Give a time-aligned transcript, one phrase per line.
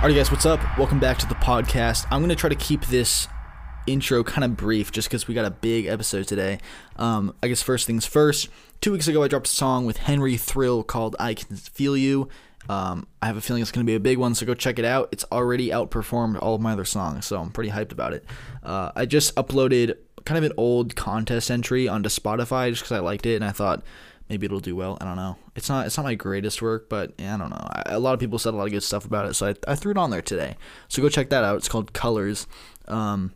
[0.00, 0.60] Alright, guys, what's up?
[0.78, 2.06] Welcome back to the podcast.
[2.12, 3.26] I'm going to try to keep this
[3.88, 6.60] intro kind of brief just because we got a big episode today.
[6.94, 8.48] Um, I guess first things first,
[8.80, 12.28] two weeks ago I dropped a song with Henry Thrill called I Can Feel You.
[12.68, 14.78] Um, I have a feeling it's going to be a big one, so go check
[14.78, 15.08] it out.
[15.10, 18.24] It's already outperformed all of my other songs, so I'm pretty hyped about it.
[18.62, 23.00] Uh, I just uploaded kind of an old contest entry onto Spotify just because I
[23.00, 23.82] liked it and I thought
[24.28, 24.98] maybe it'll do well.
[25.00, 25.36] I don't know.
[25.56, 27.56] It's not it's not my greatest work, but yeah, I don't know.
[27.60, 29.54] I, a lot of people said a lot of good stuff about it, so I,
[29.66, 30.56] I threw it on there today.
[30.88, 31.56] So go check that out.
[31.56, 32.46] It's called Colors.
[32.86, 33.32] Um,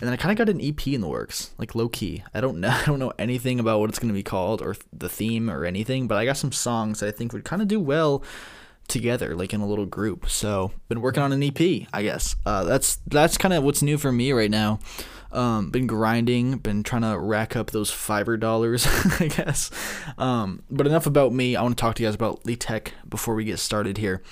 [0.00, 2.24] and then I kind of got an EP in the works, like low key.
[2.34, 2.68] I don't know.
[2.82, 6.08] I don't know anything about what it's gonna be called or the theme or anything,
[6.08, 8.22] but I got some songs that I think would kind of do well
[8.88, 10.28] together, like in a little group.
[10.28, 12.36] So been working on an EP, I guess.
[12.44, 14.78] Uh, that's that's kind of what's new for me right now.
[15.34, 18.86] Um, been grinding, been trying to rack up those Fiverr dollars,
[19.20, 19.70] I guess.
[20.16, 21.56] Um, but enough about me.
[21.56, 24.22] I want to talk to you guys about Tech before we get started here.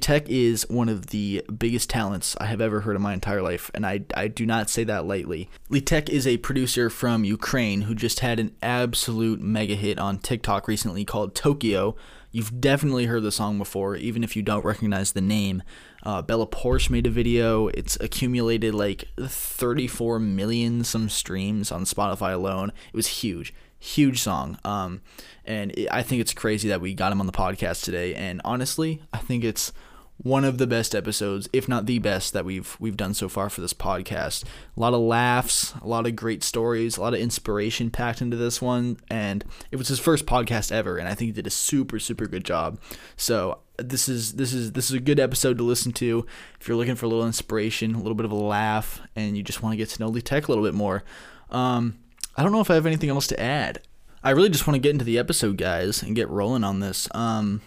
[0.00, 3.70] Tech is one of the biggest talents I have ever heard in my entire life,
[3.72, 5.48] and I, I do not say that lightly.
[5.84, 10.66] Tech is a producer from Ukraine who just had an absolute mega hit on TikTok
[10.66, 11.94] recently called Tokyo.
[12.32, 15.62] You've definitely heard the song before, even if you don't recognize the name.
[16.06, 17.66] Uh, Bella Poarch made a video.
[17.66, 22.68] It's accumulated like 34 million some streams on Spotify alone.
[22.68, 24.56] It was huge, huge song.
[24.64, 25.00] Um,
[25.44, 28.14] and it, I think it's crazy that we got him on the podcast today.
[28.14, 29.72] And honestly, I think it's
[30.18, 33.50] one of the best episodes, if not the best, that we've we've done so far
[33.50, 34.44] for this podcast.
[34.76, 38.36] A lot of laughs, a lot of great stories, a lot of inspiration packed into
[38.36, 41.50] this one, and it was his first podcast ever, and I think he did a
[41.50, 42.78] super super good job.
[43.16, 46.26] So this is this is this is a good episode to listen to
[46.60, 49.42] if you're looking for a little inspiration, a little bit of a laugh, and you
[49.42, 51.04] just want to get to know Leat'eq a little bit more.
[51.50, 51.98] Um,
[52.36, 53.80] I don't know if I have anything else to add.
[54.22, 57.06] I really just want to get into the episode, guys, and get rolling on this.
[57.14, 57.60] Um,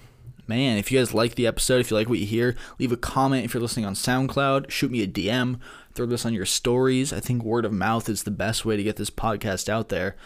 [0.50, 2.98] man, if you guys like the episode, if you like what you hear, leave a
[2.98, 3.46] comment.
[3.46, 5.60] If you're listening on SoundCloud, shoot me a DM,
[5.94, 7.14] throw this on your stories.
[7.14, 10.18] I think word of mouth is the best way to get this podcast out there.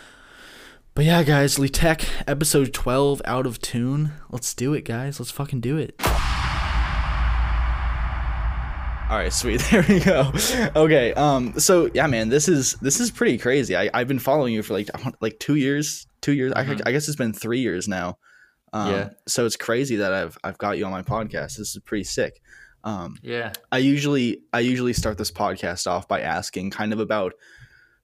[0.96, 4.14] But yeah, guys, Leat'eq, episode 12, out of tune.
[4.30, 5.20] Let's do it, guys.
[5.20, 6.00] Let's fucking do it.
[9.10, 9.62] All right, sweet.
[9.72, 10.32] There we go.
[10.76, 11.14] Okay.
[11.14, 11.60] Um.
[11.60, 13.76] So yeah, man, this is this is pretty crazy.
[13.76, 14.90] I I've been following you for like
[15.22, 16.08] like two years.
[16.22, 16.54] Two years.
[16.54, 16.82] Mm-hmm.
[16.86, 18.18] I, I guess it's been three years now.
[18.74, 19.10] Um, yeah.
[19.28, 21.58] So it's crazy that I've I've got you on my podcast.
[21.58, 22.42] This is pretty sick.
[22.84, 23.54] Um, yeah.
[23.72, 27.34] I usually I usually start this podcast off by asking kind of about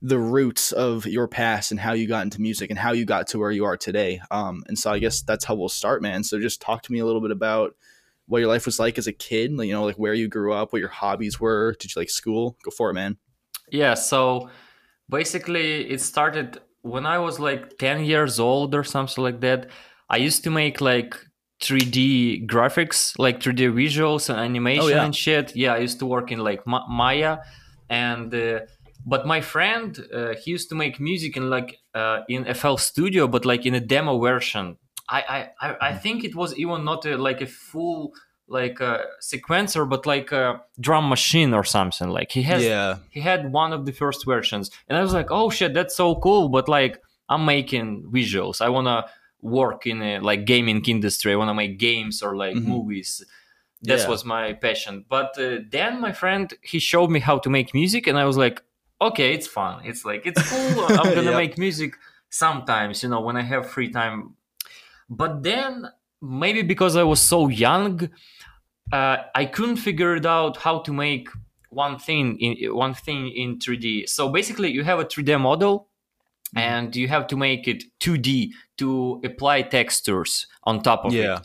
[0.02, 3.28] the roots of your past and how you got into music and how you got
[3.28, 4.22] to where you are today.
[4.31, 6.24] Um, and so I guess that's how we'll start, man.
[6.24, 7.75] So just talk to me a little bit about
[8.28, 9.51] what your life was like as a kid.
[9.51, 11.75] You know, like where you grew up, what your hobbies were.
[11.80, 12.57] Did you like school?
[12.63, 13.18] Go for it, man.
[13.72, 13.96] Yeah.
[13.96, 14.50] So
[15.09, 19.68] basically, it started when I was like ten years old or something like that.
[20.09, 21.16] I used to make like
[21.62, 25.06] 3D graphics, like 3D visuals and animation oh, yeah.
[25.06, 25.56] and shit.
[25.56, 27.40] Yeah, I used to work in like Ma- Maya,
[27.90, 28.62] and uh,
[29.06, 33.28] but my friend uh, he used to make music in like uh, in FL Studio,
[33.28, 34.78] but like in a demo version.
[35.12, 38.14] I I I think it was even not a, like a full
[38.48, 42.09] like a sequencer, but like a drum machine or something.
[42.09, 42.98] Like he has yeah.
[43.09, 46.16] he had one of the first versions, and I was like, oh shit, that's so
[46.16, 46.50] cool.
[46.50, 48.62] But like I'm making visuals.
[48.62, 49.06] I wanna
[49.41, 51.33] work in a like gaming industry.
[51.33, 52.69] I want to make games or like mm-hmm.
[52.69, 53.23] movies.
[53.83, 54.09] That yeah.
[54.09, 55.05] was my passion.
[55.07, 58.38] But uh, then my friend he showed me how to make music, and I was
[58.38, 58.61] like,
[59.01, 59.81] okay, it's fun.
[59.85, 60.85] It's like it's cool.
[60.89, 61.35] I'm gonna yep.
[61.35, 61.95] make music
[62.29, 64.35] sometimes, you know, when I have free time.
[65.09, 65.89] But then
[66.21, 68.09] maybe because I was so young,
[68.91, 71.29] uh, I couldn't figure it out how to make
[71.69, 74.09] one thing in one thing in 3D.
[74.09, 75.88] So basically, you have a 3D model.
[76.56, 81.38] And you have to make it 2D to apply textures on top of yeah.
[81.38, 81.42] it.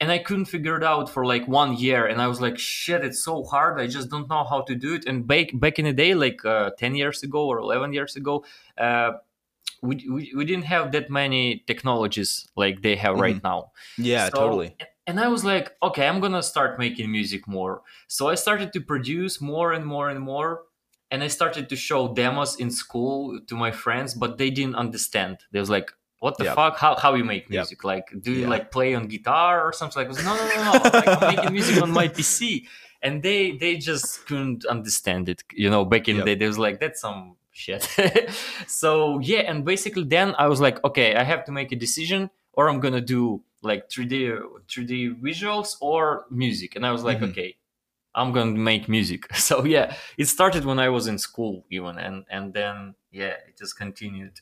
[0.00, 3.04] And I couldn't figure it out for like one year, and I was like, "Shit,
[3.04, 3.80] it's so hard.
[3.80, 6.44] I just don't know how to do it." And back back in the day, like
[6.44, 8.44] uh, ten years ago or eleven years ago,
[8.78, 9.14] uh,
[9.82, 13.22] we, we, we didn't have that many technologies like they have mm-hmm.
[13.22, 13.72] right now.
[13.96, 14.76] Yeah, so, totally.
[15.08, 17.82] And I was like, okay, I'm gonna start making music more.
[18.06, 20.62] So I started to produce more and more and more
[21.10, 25.38] and I started to show demos in school to my friends, but they didn't understand.
[25.52, 25.90] They was like,
[26.20, 26.56] "What the yep.
[26.56, 26.78] fuck?
[26.78, 27.78] How how you make music?
[27.78, 27.84] Yep.
[27.84, 28.48] Like, do you yeah.
[28.48, 30.90] like play on guitar or something?" Like, no, no, no, no.
[30.98, 32.66] like, I'm making music on my PC,
[33.02, 35.42] and they they just couldn't understand it.
[35.52, 36.24] You know, back in yep.
[36.24, 37.88] the day, they was like, "That's some shit."
[38.66, 42.30] so yeah, and basically then I was like, okay, I have to make a decision,
[42.52, 44.38] or I'm gonna do like 3D
[44.68, 47.30] 3D visuals or music, and I was like, mm-hmm.
[47.30, 47.56] okay
[48.14, 49.26] I'm going to make music.
[49.36, 53.56] So yeah, it started when I was in school even, and and then yeah, it
[53.58, 54.40] just continued.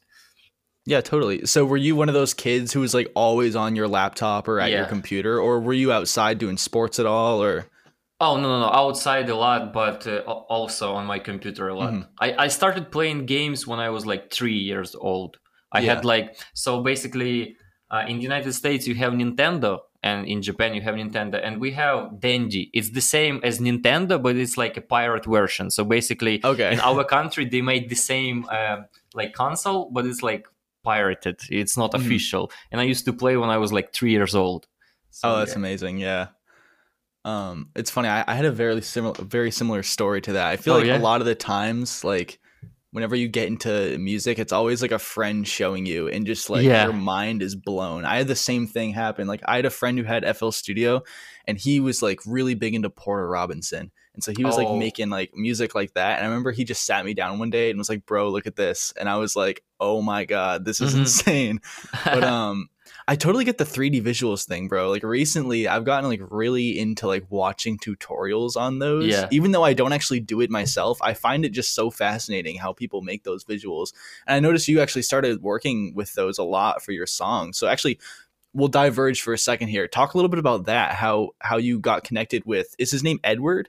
[0.88, 1.44] Yeah, totally.
[1.46, 4.60] So were you one of those kids who was like always on your laptop or
[4.60, 4.78] at yeah.
[4.78, 7.66] your computer, or were you outside doing sports at all, or?
[8.20, 8.70] Oh no no no!
[8.72, 11.92] Outside a lot, but uh, also on my computer a lot.
[11.92, 12.06] Mhm.
[12.20, 15.38] I I started playing games when I was like three years old.
[15.72, 15.96] I Yeah.
[15.96, 17.56] had like so basically
[17.90, 21.54] uh, in the United States you have Nintendo, and in Japan you have Nintendo, and
[21.64, 22.64] we have Dendy.
[22.78, 25.66] It's the same as Nintendo, but it's like a pirate version.
[25.76, 26.70] So basically, Okay.
[26.74, 28.78] in our country they made the same uh,
[29.20, 30.44] like console, but it's like
[30.88, 31.36] pirated.
[31.60, 32.00] It's not Mhm.
[32.00, 32.44] official.
[32.70, 34.62] And I used to play when I was like three years old.
[35.10, 35.62] So, oh, that's yeah.
[35.64, 35.94] amazing.
[36.08, 36.24] Yeah.
[37.24, 38.08] Um, it's funny.
[38.08, 40.46] I, I had a very similar, very similar story to that.
[40.46, 40.98] I feel Oh, like yeah?
[40.98, 42.38] a lot of the times, like
[42.96, 46.64] whenever you get into music, it's always like a friend showing you, and just like
[46.64, 46.84] Yeah.
[46.84, 48.06] your mind is blown.
[48.06, 49.26] I had the same thing happen.
[49.26, 51.02] Like I had a friend who had FL Studio,
[51.46, 54.78] and he was like really big into Porter Robinson, and so he was like Oh.
[54.78, 56.16] making like music like that.
[56.16, 58.46] And I remember he just sat me down one day and was like, "Bro, look
[58.46, 61.00] at this," and I was like, "Oh my god, this is Mhm.
[61.00, 61.60] insane."
[62.04, 62.68] but um
[63.08, 64.90] i totally get the 3d visuals thing bro.
[64.90, 69.06] Like recently i've gotten like really into like watching tutorials on those.
[69.06, 69.28] Yeah.
[69.30, 72.72] even though i don't actually do it myself i find it just so fascinating how
[72.72, 73.92] people make those visuals.
[74.26, 77.66] And i noticed you actually started working with those a lot for your songs so
[77.68, 77.98] actually
[78.54, 79.86] we'll diverge for a second here.
[79.86, 83.20] Talk a little bit about that how how you got connected with is his name
[83.22, 83.68] edward?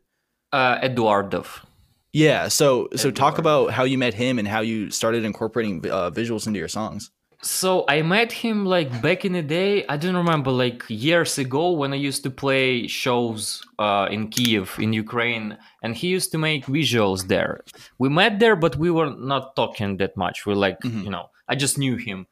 [0.53, 1.65] Uh, Eduardov.
[2.13, 6.09] yeah so so talk about how you met him and how you started incorporating uh,
[6.09, 7.11] visuals into your songs
[7.41, 9.85] so I met him like back in the day.
[9.87, 14.75] I don't remember like years ago when I used to play shows uh, in Kiev
[14.79, 17.63] in Ukraine, and he used to make visuals there.
[17.99, 20.45] We met there, but we were not talking that much.
[20.45, 21.03] We like mm-hmm.
[21.03, 22.25] you know I just knew him.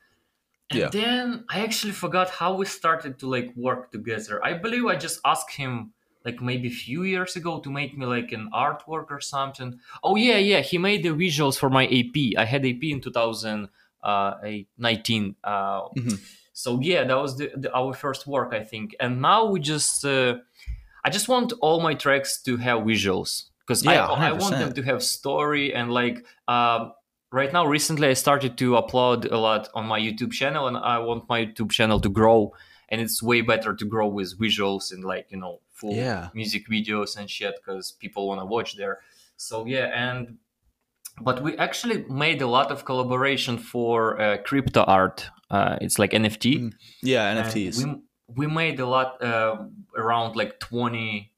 [0.72, 0.90] And yeah.
[0.90, 4.44] then I actually forgot how we started to like work together.
[4.44, 5.94] I believe I just asked him
[6.25, 9.80] like maybe a few years ago to make me like an artwork or something.
[10.04, 12.40] Oh yeah, yeah, he made the visuals for my AP.
[12.42, 13.69] I had AP in 2000-
[14.06, 14.36] uh,
[14.78, 15.36] 19.
[15.44, 16.16] Uh, mm-hmm.
[16.54, 18.96] So yeah, that was the, the, our first work, I think.
[19.00, 20.36] And now we just, uh,
[21.04, 24.74] I just want all my tracks to have visuals because yeah, I, I, want them
[24.74, 26.94] to have story and like um,
[27.31, 31.00] right now recently i started to upload a lot on my youtube channel and i
[31.00, 32.54] want my youtube channel to grow
[32.90, 36.30] and it's way better to grow with visuals and like you know full yeah.
[36.34, 39.00] music videos and shit because people want to watch there
[39.38, 40.38] so yeah and
[41.22, 46.12] but we actually made a lot of collaboration for uh, crypto art uh, it's like
[46.12, 47.86] nft Mm, yeah and nfts we,
[48.40, 49.56] we made a lot uh,
[49.98, 51.32] around like 20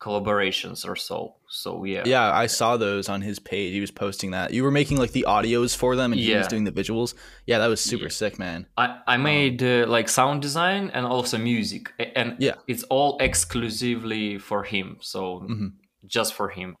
[0.00, 3.72] collaborations or so so yeah Yeah, I saw those on his page.
[3.72, 4.52] He was posting that.
[4.52, 7.14] You were making like the audios for them, and he was doing the visuals.
[7.46, 8.20] Yeah, that was super Yeah.
[8.20, 8.66] sick, man.
[8.76, 12.56] I, I made uh, like sound design and also music, and Yeah.
[12.66, 14.98] it's all exclusively for him.
[15.00, 15.72] So Mhm.
[16.06, 16.76] just for him.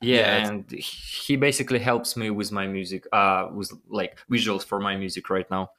[0.00, 4.78] Yeah, Yeah, and he basically helps me with my music, uh, with like visuals for
[4.80, 5.70] my music right now.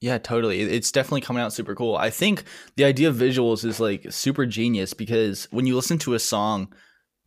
[0.00, 0.62] Yeah, totally.
[0.62, 1.96] It's definitely coming out super cool.
[1.96, 2.44] I think
[2.76, 6.72] the idea of visuals is like super genius because when you listen to a song,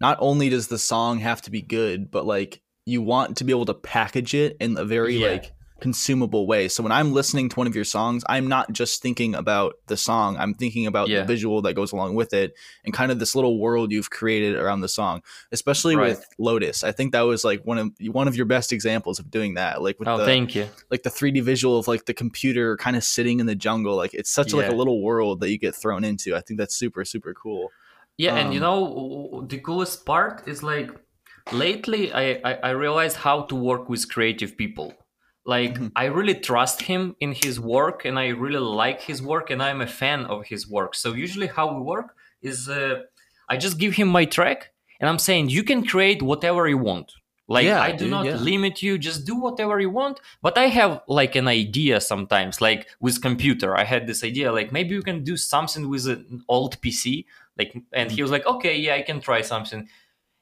[0.01, 3.51] not only does the song have to be good, but like you want to be
[3.53, 5.29] able to package it in a very Yeah.
[5.29, 6.67] like consumable way.
[6.67, 9.97] So when I'm listening to one of your songs, I'm not just thinking about the
[9.97, 10.37] song.
[10.37, 11.21] I'm thinking about Yeah.
[11.21, 12.53] the visual that goes along with it
[12.85, 15.21] and kind of this little world you've created around the song.
[15.51, 16.09] Especially Right.
[16.09, 16.83] with Lotus.
[16.83, 19.81] I think that was like one of one of your best examples of doing that.
[19.81, 20.67] Like with Oh, the thank you.
[20.91, 23.95] like the 3D visual of like the computer kind of sitting in the jungle.
[23.95, 26.35] Like it's such like a little world that you get thrown into.
[26.35, 27.69] I think that's super super cool.
[28.17, 30.91] Yeah, and you Um, know the coolest part is like
[31.51, 34.93] lately I, I I realized how to work with creative people.
[35.55, 35.91] Like Mhm.
[36.03, 39.81] I really trust him in his work, and I really like his work, and I'm
[39.81, 40.91] a fan of his work.
[41.01, 42.09] So usually how we work
[42.51, 42.95] is uh,
[43.53, 44.59] I just give him my track,
[44.99, 47.07] and I'm saying you can create whatever you want.
[47.55, 48.35] Like Yeah, I do dude, not yeah.
[48.51, 50.15] limit you, just do whatever you want.
[50.45, 53.69] But I have like an idea sometimes, like with computer.
[53.83, 57.25] I had this idea, like maybe you can do something with an old PC.
[57.59, 59.81] Like and he was like, Okay, yeah, I can try something.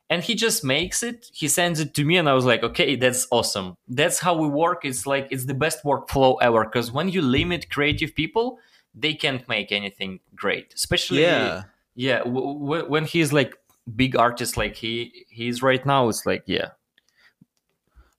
[0.10, 2.96] And he just makes it, he sends it to me, and I was like, Okay,
[2.96, 3.76] that's awesome.
[3.90, 4.86] That's how we work.
[4.86, 6.64] It's like it's the best workflow ever.
[6.64, 8.60] Because when you limit creative people,
[8.96, 10.74] they can't make anything great.
[10.74, 11.64] Especially Yeah.
[11.96, 13.56] yeah, w- w- when he's like
[13.96, 16.70] big artist like he he's right now, it's like, yeah.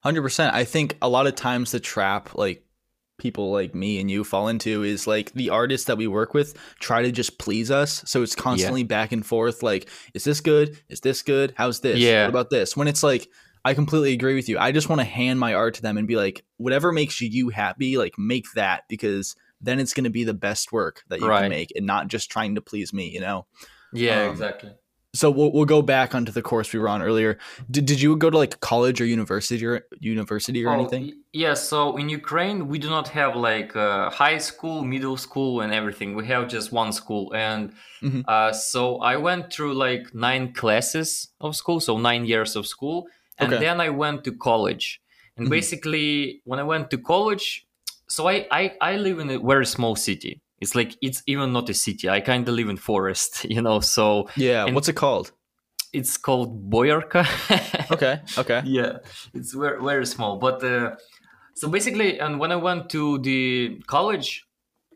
[0.01, 0.55] Hundred percent.
[0.55, 2.63] I think a lot of times the trap like
[3.19, 6.55] people like me and you fall into is like the artists that we work with
[6.79, 8.01] try to just please us.
[8.07, 9.61] So it's constantly back and forth.
[9.61, 10.79] Like, is this good?
[10.89, 11.53] Is this good?
[11.57, 11.99] How's this?
[11.99, 12.23] Yeah.
[12.23, 12.75] What about this?
[12.75, 13.27] When it's like,
[13.65, 14.57] I completely agree with you.
[14.57, 17.49] I just want to hand my art to them and be like, whatever makes you
[17.49, 21.27] happy, like make that because then it's going to be the best work that you
[21.27, 21.41] Right.
[21.41, 23.09] can make and not just trying to please me.
[23.09, 23.45] You know.
[23.91, 24.71] Yeah, Um, exactly.
[25.13, 27.37] So we'll, we'll go back onto the course we were on earlier.
[27.69, 31.13] Did, did you go to like college or university or university or Oh, anything?
[31.33, 35.73] Yeah, so in Ukraine we do not have like uh, high school, middle school, and
[35.73, 36.15] everything.
[36.15, 38.23] We have just one school, and Mhm.
[38.27, 43.07] uh, so I went through like nine classes of school, so nine years of school,
[43.37, 43.63] and Okay.
[43.65, 45.01] then I went to college.
[45.37, 45.51] And Mhm.
[45.51, 47.65] basically, when I went to college,
[48.07, 50.41] so I I, I live in a very small city.
[50.61, 52.09] It's like it's even not a city.
[52.09, 53.79] I kind of live in forest, you know.
[53.79, 54.65] So Yeah.
[54.65, 55.31] and- What's it called?
[55.91, 57.25] it's called Boyarka.
[57.91, 58.19] Okay.
[58.37, 58.61] Okay.
[58.65, 58.97] yeah
[59.33, 60.95] it's very very small but uh,
[61.55, 64.45] so basically and when i went to the college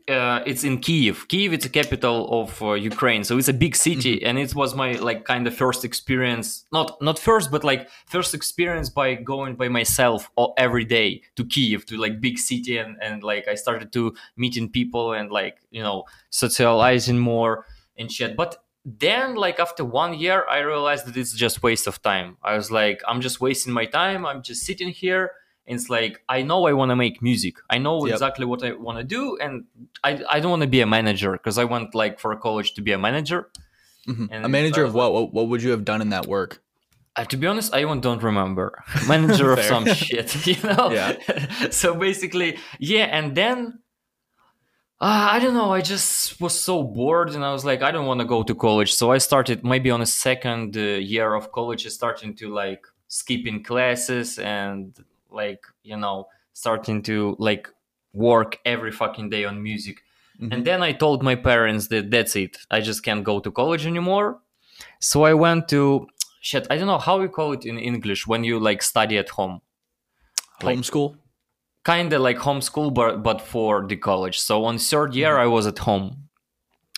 [0.08, 3.74] uh, it's in kiev kiev it's a capital of uh, ukraine so it's a big
[3.74, 7.88] city and it was my like kind of first experience not not first but like
[8.06, 12.76] first experience by going by myself all, every day to kiev to like big city
[12.76, 17.64] and and like i started to meeting people and like you know socializing more
[17.96, 18.36] and shit.
[18.36, 22.36] But then like after one year i realized that it's just waste of time.
[22.42, 24.26] I was like i'm just wasting my time.
[24.26, 25.30] I'm just sitting here
[25.66, 28.14] and it's like i know i want to make music i know Yep.
[28.14, 29.64] exactly what i want to do and
[30.02, 32.82] i, I don't want to be a manager because i want like for college to
[32.82, 33.40] be a manager
[34.06, 34.28] Mhm.
[34.30, 35.14] And A manager of what?
[35.14, 35.32] what?
[35.32, 36.60] What would you have done in that work?
[37.16, 38.66] uh, to be honest, I even don't remember.
[39.08, 40.90] Manager of some shit, you know?
[40.92, 41.12] Yeah.
[41.80, 43.78] so basically, yeah, and then
[45.00, 48.06] uh, I don't know, I just was so bored and I was like, I don't
[48.06, 48.92] want to go to college.
[48.94, 53.62] So I started maybe on a second uh, year of college, starting to like skipping
[53.62, 54.94] classes and
[55.34, 57.68] like, you know, starting to like
[58.12, 59.96] work every fucking day on music.
[60.40, 60.52] Mhm.
[60.52, 62.58] And then I told my parents that that's it.
[62.70, 64.40] I just can't go to college anymore.
[65.00, 66.06] So I went to
[66.40, 66.66] shit.
[66.70, 69.60] I don't know how you call it in English when you like study at home.
[70.62, 71.16] like- Homeschool.
[71.84, 74.38] Kind of like homeschool, but but for the college.
[74.40, 76.23] So on third year, I was at home,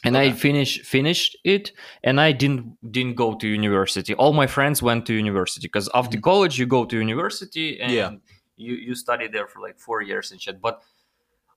[0.05, 0.37] and I Okay.
[0.37, 1.73] finished finished it,
[2.05, 4.15] and I didn't didn't go to university.
[4.15, 8.11] All my friends went to university because after college you go to university and Yeah.
[8.57, 10.61] you you study there for like four years and shit.
[10.61, 10.83] But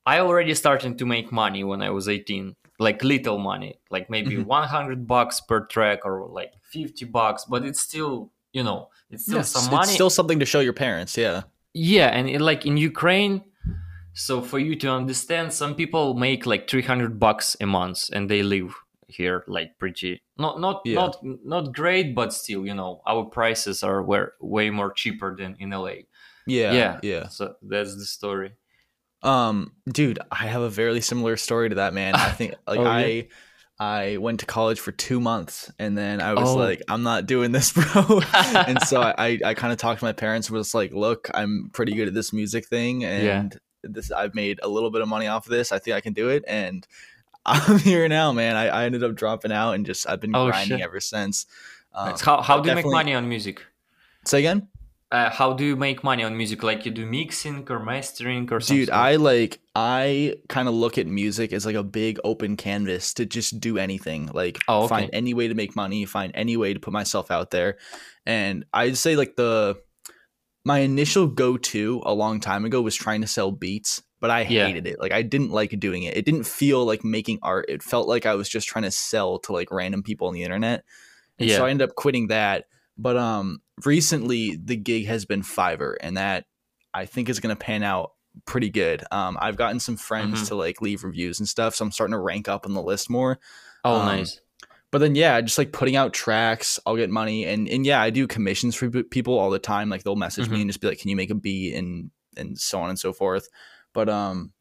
[0.05, 4.35] I already started to make money when I was 18, like little money, like maybe
[4.37, 4.45] Mhm.
[4.45, 9.39] 100 bucks per track or like 50 bucks, but it's still, you know, it's still
[9.39, 11.17] Yes, some it's still something to show your parents.
[11.17, 11.43] Yeah.
[11.73, 13.43] yeah, and it, like in Ukraine,
[14.13, 18.43] so for you to understand, some people make like 300 bucks a month and they
[18.43, 18.73] live
[19.07, 20.95] here like pretty not not Yeah.
[20.95, 25.55] not not great but still you know our prices are were way more cheaper than
[25.59, 26.05] in LA
[26.45, 26.73] Yeah.
[26.73, 27.27] yeah Yeah.
[27.29, 28.51] so that's the story
[29.23, 32.13] Um, dude, I have a very similar story to that, man.
[32.15, 32.91] I think like Oh, yeah?
[32.91, 33.27] I
[33.81, 36.55] I went to college for two months and then I was Oh.
[36.57, 38.21] like, I'm not doing this, bro.
[38.67, 41.69] and so I, I, I kind of talked to my parents was like, look, I'm
[41.73, 43.49] pretty good at this music thing Yeah.
[43.83, 45.71] This I've made a little bit of money off of this.
[45.71, 46.43] I think I can do it.
[46.47, 46.85] And
[47.45, 48.55] I'm here now, man.
[48.55, 50.85] I, I ended up dropping out and just I've been Oh, grinding shit.
[50.85, 51.45] ever since.
[51.93, 53.65] Um, It's how, how do you make money on music
[54.25, 54.67] say again?
[55.11, 58.59] uh, how do you make money on music like you do mixing or mastering or
[58.59, 62.55] something Dude, I like I kind of look at music as like a big open
[62.57, 64.29] canvas to just do anything.
[64.31, 64.87] Like Oh, okay.
[64.89, 67.77] find any way to make money, find any way to put myself out there.
[68.27, 69.81] And I'd say like the
[70.69, 74.67] my initial go-to a long time ago was trying to sell beats, but I Yeah.
[74.67, 74.99] hated it.
[74.99, 76.15] Like I didn't like doing it.
[76.15, 77.65] It didn't feel like making art.
[77.69, 80.43] It felt like I was just trying to sell to like random people on the
[80.43, 80.83] internet.
[81.39, 82.65] And so I ended up quitting that.
[82.97, 86.45] But um recently the gig has been Fiverr and that
[86.93, 88.11] I think is gonna pan out
[88.45, 89.03] pretty good.
[89.11, 90.47] Um I've gotten some friends Mhm.
[90.49, 93.09] to like leave reviews and stuff, so I'm starting to rank up on the list
[93.09, 93.39] more.
[93.85, 94.39] oh um, nice
[94.91, 98.09] But then yeah, just like putting out tracks, I'll get money and and yeah, I
[98.09, 99.89] do commissions for people all the time.
[99.89, 100.61] Like they'll message me Mhm.
[100.61, 103.13] and just be like, "Can you make a beat?" and and so on and so
[103.13, 103.47] forth.
[103.93, 104.51] But um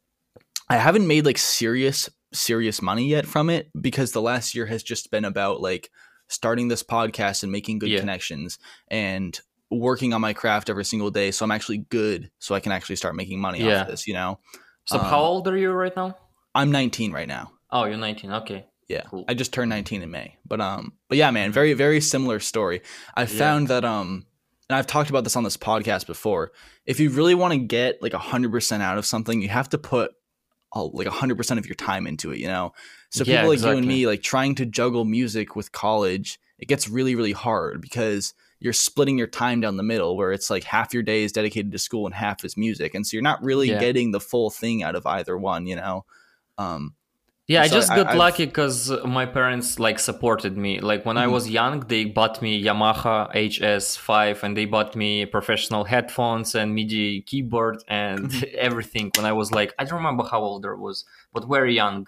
[0.68, 4.82] I haven't made like serious serious money yet from it because the last year has
[4.82, 5.90] just been about like
[6.28, 8.00] starting this podcast and making good Yeah.
[8.00, 8.58] connections
[8.88, 12.70] and working on my craft every single day so I'm actually good so I can
[12.72, 13.76] actually start making money Yeah.
[13.76, 14.40] off of this, you know.
[14.84, 16.16] so um, how old are you right now
[16.54, 17.52] I'm 19 right now.
[17.70, 19.02] oh you're 19 okay Yeah.
[19.02, 19.24] Cool.
[19.28, 20.36] I just turned 19 in May.
[20.46, 22.80] But um but yeah, man, very very similar story.
[23.14, 23.26] I Yeah.
[23.26, 24.26] found that um
[24.70, 26.52] and I've talked about this on this podcast before.
[26.86, 30.12] If you really want to get like 100% out of something, you have to put
[30.76, 32.74] uh, like 100% of your time into it, you know.
[33.10, 36.66] So Yeah, people like you and me like trying to juggle music with college, it
[36.68, 40.64] gets really really hard because you're splitting your time down the middle where it's like
[40.64, 42.94] half your day is dedicated to school and half is music.
[42.94, 43.78] And so you're not really Yeah.
[43.78, 46.04] getting the full thing out of either one, you know.
[46.58, 46.94] Um
[47.52, 50.72] Yeah, I just I- got I've- lucky because my parents like supported me.
[50.90, 51.32] Like when I Mhm.
[51.36, 57.22] was young, they bought me Yamaha HS5 and they bought me professional headphones and MIDI
[57.22, 58.54] keyboard and Mm-hmm.
[58.68, 59.06] everything.
[59.16, 62.00] When I was like, I don't remember how old I was, but very young.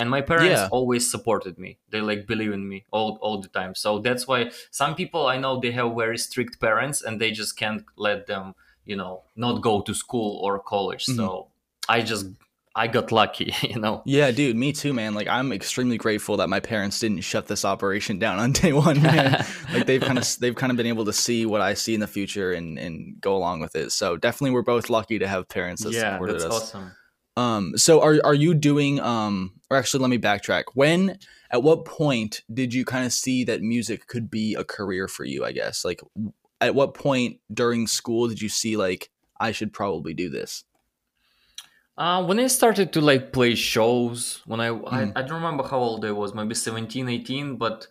[0.00, 0.68] and my parents Yeah.
[0.78, 4.40] always supported me they like believe in me all, all the time so that's why
[4.80, 8.44] some people i know they have very strict parents and they just can't let them
[8.90, 9.14] you know
[9.44, 11.20] not go to school or college Mm-hmm.
[11.20, 11.48] so
[11.96, 12.24] i just
[12.78, 15.14] i got lucky you know Yeah, dude, me too, man.
[15.14, 19.02] Like I'm extremely grateful that my parents didn't shut this operation down on day one,
[19.02, 19.44] man.
[19.72, 22.00] like they've kind of they've kind of been able to see what I see in
[22.00, 23.92] the future and and go along with it.
[23.92, 26.62] So definitely, we're both lucky to have parents that yeah supported that's us.
[26.62, 26.92] awesome
[27.36, 30.64] Um, so are are you doing um or actually let me backtrack.
[30.74, 31.18] When
[31.50, 35.24] at what point did you kind of see that music could be a career for
[35.24, 35.84] you, I guess?
[35.84, 36.00] Like
[36.60, 40.64] at what point during school did you see like I should probably do this?
[41.98, 45.12] Uh, when I started to like play shows, when I, Mhm.
[45.16, 47.88] I I don't remember how old I was, maybe 17, 18, but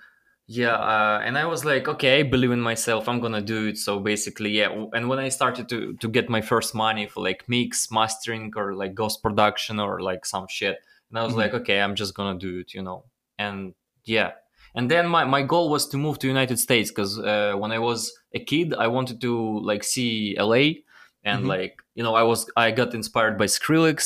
[0.48, 3.78] yeah, uh, and I was like, okay, I believe in myself, I'm gonna do it.
[3.78, 4.70] So basically, yeah.
[4.94, 8.74] And when I started to to get my first money for like mix, mastering, or
[8.82, 10.78] like ghost production or like some shit,
[11.10, 11.40] and I was Mhm.
[11.44, 13.04] like, okay, I'm just gonna do it, you know.
[13.38, 13.74] And
[14.06, 14.32] yeah,
[14.74, 17.80] and then my my goal was to move to United States because uh, when I
[17.80, 18.00] was
[18.34, 20.84] a kid, I wanted to like see LA
[21.30, 21.48] and Mhm.
[21.56, 24.00] like you know i was i got inspired by skrillex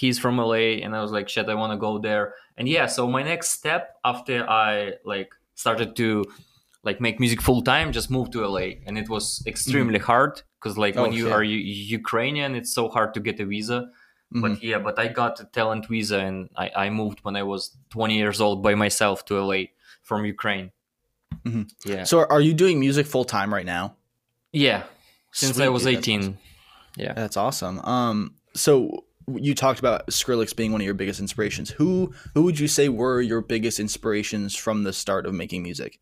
[0.00, 2.24] he's from la and i was like shit i want to go there
[2.56, 3.82] and yeah so my next step
[4.12, 4.72] after i
[5.12, 5.30] like
[5.64, 6.08] started to
[6.88, 10.74] like make music full time just moved to la and it was extremely hard because
[10.84, 11.34] like when Oh, you shit.
[11.36, 11.66] are U-
[12.00, 13.78] ukrainian it's so hard to get a visa
[14.34, 14.40] Mhm.
[14.42, 17.60] but yeah but i got a talent visa and I, I moved when i was
[17.96, 19.58] 20 years old by myself to la
[20.08, 20.68] from ukraine
[21.46, 21.64] Mhm.
[21.92, 23.84] yeah So are you doing music full time right now?
[24.66, 24.80] yeah
[25.40, 26.38] since i was dude, that's 18 awesome.
[26.98, 27.78] Yeah That's awesome.
[27.84, 31.70] Um, so you talked about Skrillex being one of your biggest inspirations.
[31.70, 36.00] Who who would you say were your biggest inspirations from the start of making music?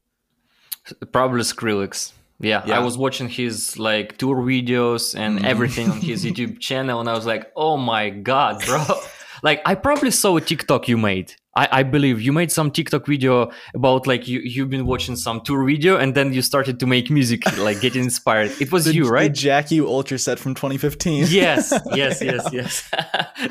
[1.12, 2.12] Probably Skrillex.
[2.38, 2.76] Yeah, Yeah.
[2.76, 5.44] I was watching his like tour videos and Mhm.
[5.44, 8.84] everything on his YouTube channel, and I was like, "Oh my god, bro!"
[9.42, 11.34] like, I probably saw a TikTok you made.
[11.56, 15.40] I, I believe you made some TikTok video about like you you've been watching some
[15.40, 18.50] tour video, and then you started to make music, like getting inspired.
[18.60, 19.32] It was The, you, right?
[19.32, 21.26] Jack U Ultra set from 2015.
[21.28, 22.90] yes, yes, yes, yes.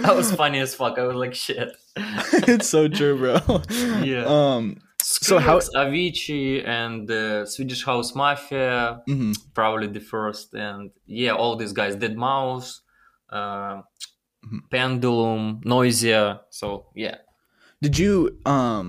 [0.04, 0.98] that was funny as fuck.
[1.00, 1.76] I was like, "Shit."
[2.54, 3.36] it's so true, bro.
[4.04, 4.26] Yeah.
[4.28, 4.78] Um.
[5.02, 9.02] So how- Avicii, and uh, Swedish House Mafia.
[9.10, 9.34] mhm.
[9.54, 12.80] probably the first and yeah all these guys deadmau5
[13.30, 13.82] uh,
[14.46, 14.60] Mhm.
[14.70, 17.18] pendulum noisia so yeah
[17.86, 18.12] Did you
[18.46, 18.86] um?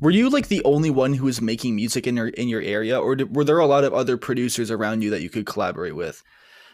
[0.00, 2.96] Were you like the only one who was making music in your in your area,
[3.04, 5.96] or did, were there a lot of other producers around you that you could collaborate
[6.04, 6.16] with?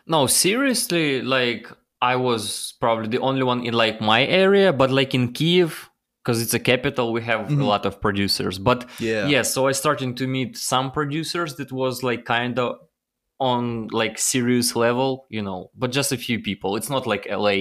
[0.06, 1.64] no seriously like
[2.02, 5.88] i was probably the only one in like my area but like in kiev
[6.20, 7.62] because it's a capital we have Mhm.
[7.62, 9.26] a lot of producers but Yeah.
[9.32, 12.76] yeah so i started to meet some producers that was like kind of
[13.40, 17.54] on like serious level you know but just a few people it's not like la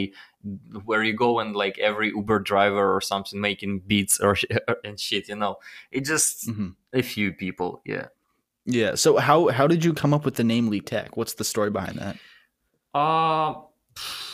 [0.86, 4.36] where you go and like every uber driver or something making beats or
[4.84, 5.58] and shit you know?
[5.92, 8.08] It just hmm a few people yeah.
[8.66, 8.96] Yeah.
[8.96, 11.10] So how how did you come up with the name Leat'eq?
[11.16, 12.18] What's the story behind that?
[12.94, 13.54] uh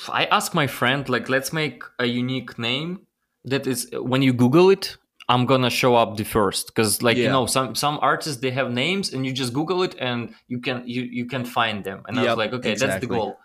[0.10, 3.02] i asked my friend like let's make a unique name
[3.46, 4.98] that is when you google it
[5.30, 6.68] i'm gonna show up the first.
[6.68, 9.96] Because like you know some some artists they have names and you just google it
[10.00, 12.04] and you can you you can find them.
[12.08, 13.38] And i was like okay that's the goal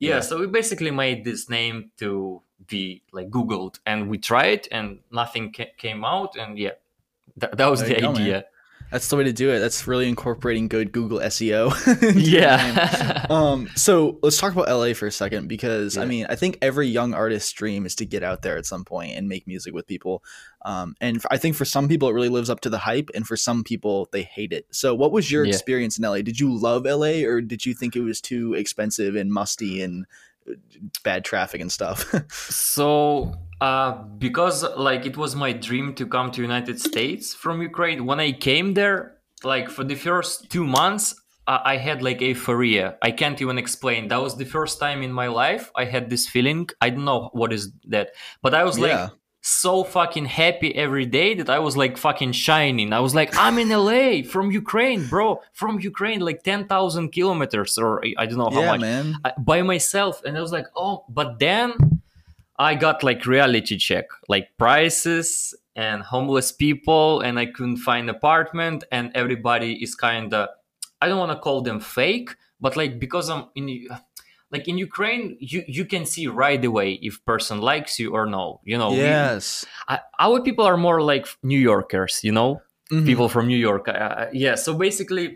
[0.00, 0.20] yeah, Yeah.
[0.20, 5.52] so we basically made this name to be like googled and we tried and nothing
[5.56, 6.76] ca- came out and yeah
[7.36, 8.22] that, that was There the you go, man.
[8.22, 8.44] idea
[8.90, 9.60] That's the way to do it.
[9.60, 11.70] That's really incorporating good Google SEO.
[11.86, 12.24] into your name.
[12.76, 16.58] yeah um so let's talk about la for a second because i mean i think
[16.62, 19.72] every young artist's dream is to get out there at some point and make music
[19.72, 20.22] with people
[20.64, 23.08] um and f- i think for some people it really lives up to the hype
[23.14, 25.50] and for some people they hate it so what was your Yeah.
[25.52, 29.14] experience in la did you love la or did you think it was too expensive
[29.14, 30.06] and musty and
[30.50, 30.54] uh,
[31.04, 36.40] bad traffic and stuff so uh, because like it was my dream to come to
[36.42, 41.14] united states from ukraine when i came there like for the first two months
[41.46, 42.86] I I had like euphoria.
[43.08, 44.00] I can't even explain.
[44.08, 46.60] That was the first time in my life I had this feeling.
[46.84, 48.06] I don't know what is that,
[48.44, 49.08] but I was like Yeah.
[49.42, 52.88] so fucking happy every day that I was like fucking shining.
[52.92, 55.26] I was like, I'm in LA from Ukraine, bro,
[55.60, 57.90] from Ukraine, like 10,000 kilometers or
[58.22, 60.14] I don't know how yeah much man I, by myself.
[60.24, 61.99] And I was like, oh, but then
[62.68, 68.84] I got like reality check, like prices and homeless people, and I couldn't find apartment,
[68.96, 70.48] and everybody is kind of,
[71.02, 73.66] I don't want to call them fake, but like because I'm in,
[74.54, 78.44] like in Ukraine, you you can see right away if person likes you or no.
[78.70, 82.50] You know, we- yes I, our people are more like New Yorkers, you know,
[82.92, 83.06] Mhm.
[83.10, 83.84] people from New York.
[83.88, 85.26] Uh, yeah, so basically,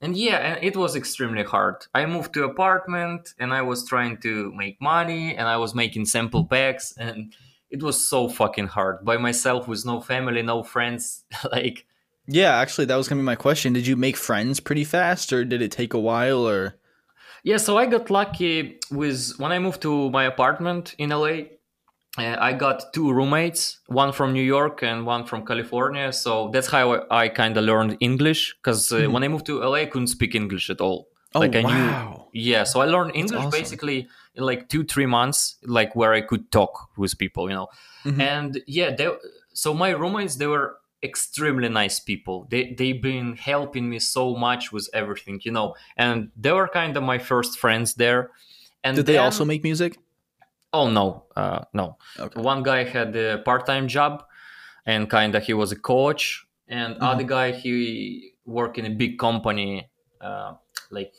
[0.00, 1.86] and yeah, and it was extremely hard.
[1.94, 6.06] I moved to apartment and I was trying to make money and I was making
[6.06, 7.34] sample packs and
[7.70, 11.24] it was so fucking hard by myself with no family, no friends.
[11.52, 11.86] like
[12.26, 13.72] Yeah, actually, that was gonna be my question.
[13.72, 16.46] Did you make friends pretty fast, or did it take a while?
[16.46, 16.76] Or
[17.42, 21.56] Yeah, so I got lucky with when I moved to my apartment in LA.
[22.18, 26.12] Uh, I got two roommates, one from New York and one from California.
[26.12, 28.54] So that's how I, I kind of learned English.
[28.56, 29.12] Because uh, Mhm.
[29.12, 31.08] when I moved to LA, I couldn't speak English at all.
[31.34, 33.50] oh Like, I knew- wow, Yeah, so I learned English awesome.
[33.60, 37.68] basically in like two, three months, like where I could talk with people, you know.
[38.04, 38.20] Mhm.
[38.20, 39.08] And yeah, they,
[39.52, 42.46] so my roommates, they were extremely nice people.
[42.50, 45.74] They they've been helping me so much with everything, you know.
[45.96, 48.30] And they were kind of my first friends there.
[48.84, 49.98] And did they also make music?
[50.72, 51.96] Oh no, uh, no.
[52.18, 52.40] Okay.
[52.40, 54.24] One guy had a part-time job,
[54.84, 57.02] and kind of he was a coach, and Mhm.
[57.02, 59.88] other guy he worked in a big company,
[60.20, 60.54] uh,
[60.90, 61.12] like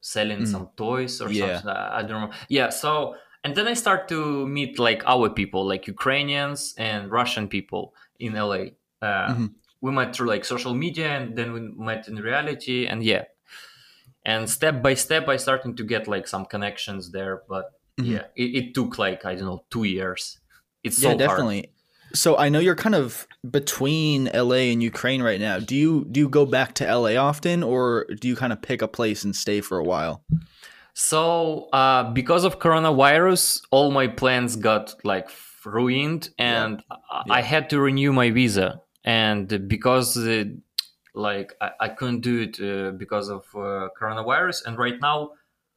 [0.00, 0.46] selling Mm.
[0.46, 1.58] some toys or Yeah.
[1.60, 1.70] something.
[1.70, 2.32] I don't know.
[2.48, 2.70] Yeah.
[2.70, 7.94] So and then I start to meet like our people, like Ukrainians and Russian people
[8.18, 8.72] in LA.
[9.02, 9.54] Uh, Mhm.
[9.82, 13.24] We met through like social media, and then we met in reality, and yeah.
[14.24, 18.06] And step by step, I started to get like some connections there, but Mhm.
[18.12, 20.38] yeah, it, it took like I don't know two years.
[20.82, 21.18] It's so yeah, hard.
[21.18, 21.70] definitely.
[22.12, 25.58] So I know you're kind of between LA and Ukraine right now.
[25.58, 28.82] Do you do you go back to LA often, or do you kind of pick
[28.82, 30.22] a place and stay for a while?
[30.94, 35.28] So uh, because of coronavirus, all my plans got like
[35.64, 38.80] ruined, and I- I had to renew my visa.
[39.04, 40.44] And because uh,
[41.14, 45.30] like I, I couldn't do it uh, because of uh, coronavirus, and right now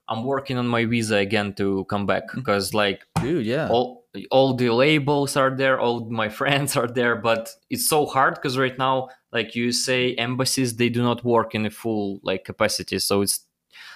[0.10, 2.39] I'm working on my visa again to come back Mm-hmm.
[2.39, 3.67] because like Dude, yeah.
[3.70, 8.34] all all the labels are there all my friends are there but it's so hard
[8.36, 12.43] because right now like you say embassies they do not work in a full like
[12.43, 13.46] capacity so it's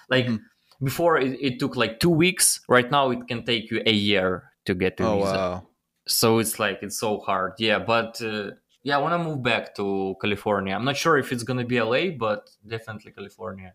[0.10, 0.39] like Mhm.
[0.84, 4.52] before it, it took like two weeks right now it can take you a year
[4.65, 5.67] to get a oh visa wow.
[6.08, 8.52] so it's like it's so hard yeah but uh,
[8.84, 11.82] yeah i want to move back to california i'm not sure if it's gonna be
[11.82, 13.74] la but definitely california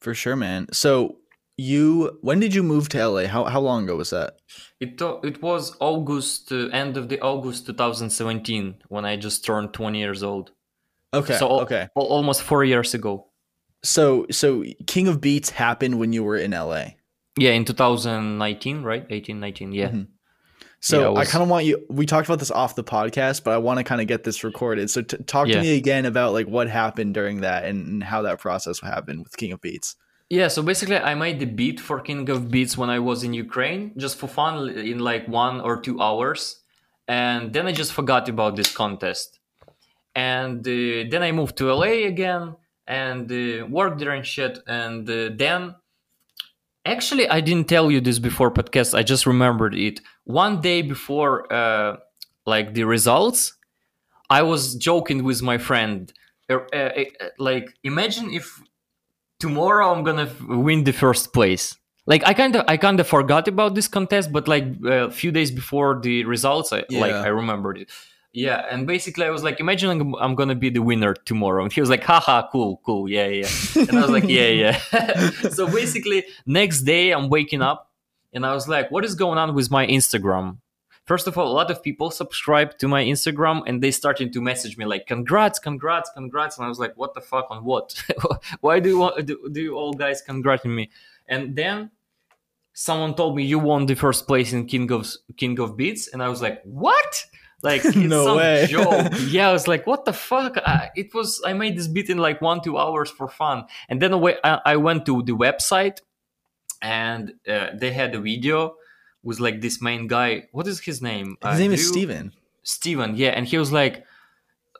[0.00, 0.66] For sure, man.
[0.72, 1.16] So
[1.56, 3.26] you when did you move to LA?
[3.26, 4.36] How how long ago was that?
[4.80, 9.98] It it was August, uh, end of the August 2017 when I just turned 20
[9.98, 10.50] years old.
[11.14, 11.36] Okay.
[11.38, 11.88] So okay.
[11.96, 13.26] al- almost four years ago.
[13.82, 16.94] So so King of Beats happened when you were in LA.
[17.38, 19.06] Yeah, in 2019, right?
[19.10, 19.72] 18, 19.
[19.72, 19.88] Yeah.
[19.88, 20.06] Mhm.
[20.80, 21.84] So Yeah, I was- kind of want you.
[21.90, 24.44] We talked about this off the podcast, but I want to kind of get this
[24.44, 24.90] recorded.
[24.90, 28.22] So t- talk to me again about like what happened during that and, and how
[28.22, 29.96] that process happened with King of Beats.
[30.28, 33.32] Yeah, so basically, I made the beat for King of Beats when I was in
[33.32, 36.62] Ukraine, just for fun, in like one or two hours.
[37.06, 39.38] And then I just forgot about this contest.
[40.14, 44.58] And uh, then I moved to LA again and uh, worked there and shit.
[44.66, 45.76] And uh, then,
[46.84, 48.96] actually, I didn't tell you this before podcast.
[48.96, 50.00] I just remembered it.
[50.24, 51.96] One day before, uh,
[52.46, 53.54] like the results,
[54.30, 56.12] I was joking with my friend.
[56.50, 57.04] Uh, uh, uh,
[57.38, 58.60] like, imagine if
[59.38, 61.76] tomorrow I'm gonna f- win the first place.
[62.06, 65.32] Like I kind of I kind of forgot about this contest, but like a few
[65.32, 67.90] days before the results, I, like I remembered it.
[68.32, 71.72] Yeah, and basically I was like, imagine I'm, I'm gonna be the winner tomorrow, and
[71.72, 73.48] he was like, haha, cool, cool, yeah, yeah.
[73.74, 74.78] And I was like, yeah, yeah.
[75.50, 77.90] so basically, next day I'm waking up,
[78.34, 80.58] and I was like, what is going on with my Instagram?
[81.06, 84.40] First of all, a lot of people subscribe to my Instagram and they started to
[84.40, 87.94] message me like, "Congrats, congrats, congrats!" And I was like, "What the fuck on what?
[88.60, 90.90] Why do you want do, do you all guys congratulate me?"
[91.28, 91.92] And then
[92.72, 96.22] someone told me you won the first place in King of King of Beats, and
[96.22, 97.24] I was like, "What?"
[97.62, 98.66] Like it's No some way.
[98.68, 99.12] joke.
[99.28, 102.18] yeah, I was like, "What the fuck?" I, it was I made this beat in
[102.18, 106.00] like one two hours for fun, and then I, I went to the website,
[106.82, 108.74] and uh, they had a video
[109.26, 110.30] with like this main guy.
[110.52, 111.36] What is his name?
[111.42, 112.32] His Uh, name is you- Steven.
[112.62, 114.04] Steven, yeah, and he was like,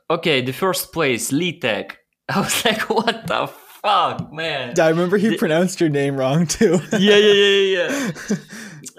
[0.09, 1.87] "Okay, the first place, Litek."
[2.29, 6.47] I was like, "What the fuck, man?" I remember he The- pronounced your name wrong
[6.47, 6.79] too.
[6.93, 8.11] yeah, yeah, yeah, yeah.
[8.29, 8.37] yeah.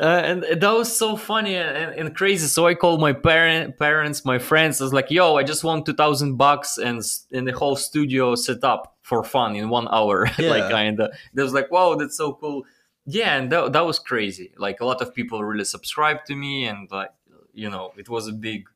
[0.00, 2.46] Uh, and that was so funny and, and crazy.
[2.46, 4.80] So I called my parent, parents, my friends.
[4.80, 8.37] I was like, "Yo, I just won two thousand bucks and and the whole studio
[8.37, 10.50] set up for fun in one hour." Yeah.
[10.54, 11.11] like kinda.
[11.34, 12.62] They was like, "Wow, that's so cool."
[13.11, 14.53] Yeah, and that, that was crazy.
[14.59, 17.11] Like a lot of people really subscribed to me, and like
[17.55, 18.68] you know, it was a big,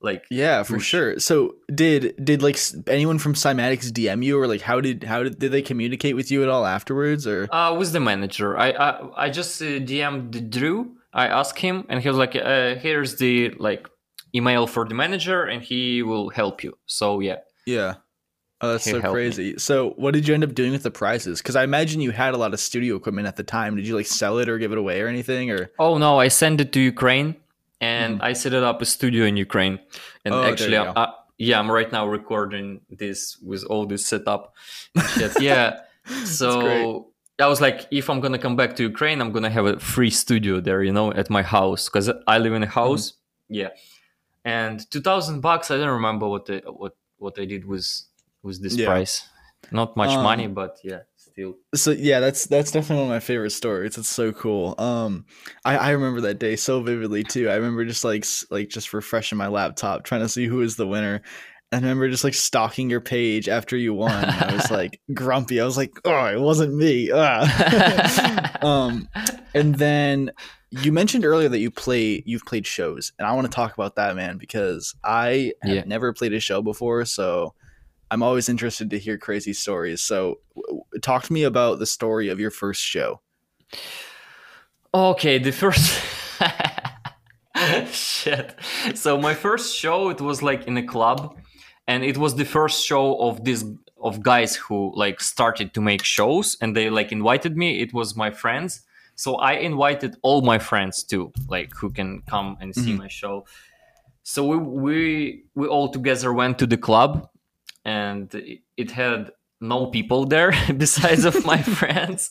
[0.00, 1.18] like yeah, for sure.
[1.18, 5.38] So did did like anyone from Cymatics DM you or like how did how did
[5.38, 9.26] did they communicate with you at all afterwards or Uh, with the manager, I I,
[9.26, 10.96] I just uh, DM'd Drew.
[11.12, 13.86] I asked him, and he was like, uh, "Here's the like
[14.34, 17.96] email for the manager, and he will help you." So yeah, yeah.
[18.60, 19.10] Oh, that's so helped me.
[19.12, 19.58] crazy.
[19.58, 21.40] So, what did you end up doing with the prizes?
[21.40, 23.76] Because I imagine you had a lot of studio equipment at the time.
[23.76, 25.50] Did you like sell it or give it away or anything?
[25.52, 27.36] Or Oh no, I sent it to Ukraine.
[27.80, 29.78] and I set it up a studio in Ukraine.
[30.24, 30.34] And.
[30.34, 30.84] Oh, actually, go.
[31.02, 34.54] uh, yeah, I'm right now recording this with all this setup.
[35.40, 35.80] yeah.
[36.24, 39.78] So I was like, if I'm gonna come back to Ukraine, I'm gonna have a
[39.78, 42.80] free studio there, you know, at my house because I live in a Mm-hmm.
[42.80, 43.12] house.
[43.48, 43.68] Yeah.
[44.44, 45.70] And two thousand bucks.
[45.70, 47.86] I don't remember what the, what what I did with
[48.42, 48.86] with this Yeah.
[48.86, 49.28] price.
[49.72, 51.54] Not much Um, money, but yeah, still.
[51.74, 55.24] so yeah that's that's definitely one of my favorite stories it's so cool um
[55.64, 59.36] i i remember that day so vividly too i remember just like like just refreshing
[59.38, 61.20] my laptop trying to see who was the winner
[61.70, 64.24] and I remember just like stalking your page after you won.
[64.24, 65.60] I was like grumpy.
[65.60, 68.58] I was like, "Oh, it wasn't me." Ah.
[68.62, 69.06] um,
[69.54, 70.30] and then
[70.70, 73.96] you mentioned earlier that you play, you've played shows, and I want to talk about
[73.96, 75.82] that, man, because I have Yeah.
[75.84, 77.52] never played a show before, so
[78.10, 80.00] I'm always interested to hear crazy stories.
[80.00, 83.20] So, w- talk to me about the story of your first show.
[84.94, 86.00] Okay, the first
[87.92, 88.54] shit.
[88.94, 91.36] So my first show it was like in a club
[91.86, 93.64] and it was the first show of this
[94.00, 97.80] of guys who like started to make shows and they like invited me.
[97.80, 98.82] It was my friends.
[99.16, 102.98] So I invited all my friends too, like who can come and see Mhm.
[102.98, 103.44] my show.
[104.22, 107.28] So we we we all together went to the club
[107.88, 108.34] and
[108.76, 112.30] it, had no people there besides of my friends.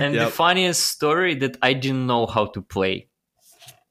[0.00, 3.08] And the funniest story that I didn't know how to play.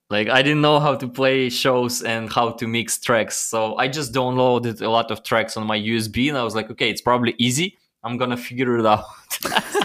[0.09, 3.37] Like I didn't know how to play shows and how to mix tracks.
[3.37, 6.69] So I just downloaded a lot of tracks on my USB and I was like,
[6.71, 7.77] okay, it's probably easy.
[8.03, 9.05] I'm gonna figure it out.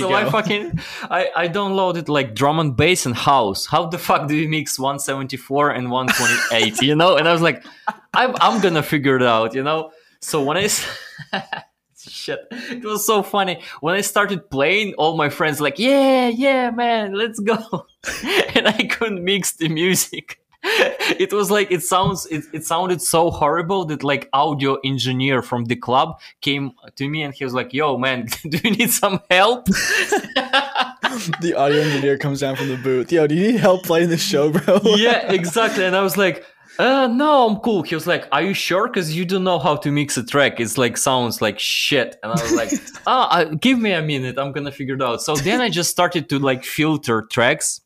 [0.00, 0.78] So I fucking
[1.10, 3.66] I, I downloaded like drum and bass and house.
[3.66, 6.82] How the fuck do you mix 174 and 128?
[6.82, 7.16] you know?
[7.16, 7.64] And I was like,
[8.16, 9.92] I'm I'm gonna figure it out, you know?
[10.20, 10.68] So when I
[11.96, 13.60] shit, it was so funny.
[13.80, 17.56] When I started playing, all my friends like, yeah, yeah, man, let's go.
[18.54, 20.40] and I couldn't mix the music.
[21.20, 25.66] It was like it sounds it, it sounded so horrible that like audio engineer from
[25.66, 29.20] the club came to me and he was like, "Yo, man, do you need some
[29.30, 29.66] help?"
[31.40, 33.12] the audio engineer comes down from the booth.
[33.12, 34.80] Yo, do you need help playing the show, bro?
[34.96, 35.84] yeah, exactly.
[35.84, 36.44] And I was like,
[36.78, 37.82] uh, no, I'm cool.
[37.82, 38.86] He was like, are you sure?
[38.88, 40.60] Because you don't know how to mix a track.
[40.60, 42.16] It's like sounds like shit.
[42.22, 42.70] And I was like,
[43.06, 44.38] ah, give me a minute.
[44.38, 45.22] I'm gonna figure it out.
[45.22, 47.80] So then I just started to like filter tracks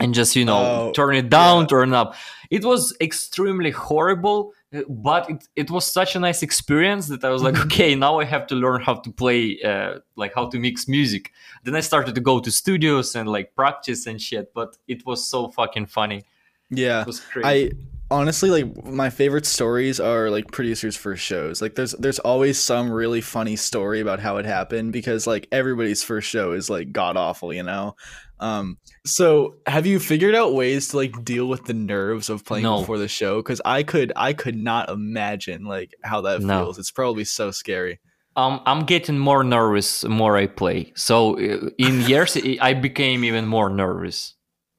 [0.00, 0.58] and just you know
[0.88, 1.66] Oh, turn it down, yeah.
[1.68, 2.14] turn up.
[2.50, 7.30] It was extremely horrible, uh, but it, it was such a nice experience that I
[7.30, 7.66] was like, Mm-hmm.
[7.68, 11.32] okay, now I have to learn how to play, uh, like how to mix music.
[11.64, 14.52] Then I started to go to studios and like practice and shit.
[14.54, 16.24] But it was so fucking funny.
[16.70, 17.00] yeah.
[17.02, 17.46] It was crazy.
[17.48, 17.70] I
[18.10, 21.60] honestly like my favorite stories are like producers first shows.
[21.60, 26.02] Like there's there's always some really funny story about how it happened because like everybody's
[26.04, 27.96] first show is like god awful, you know.
[28.38, 32.64] Um so have you figured out ways to like deal with the nerves of playing
[32.64, 32.80] No.
[32.80, 36.64] before the show cuz I could I could not imagine like how that No.
[36.64, 36.78] feels.
[36.78, 37.98] It's probably so scary.
[38.36, 40.92] um, I'm getting more nervous the more I play.
[40.94, 44.34] So uh, in years, I- became even more nervous.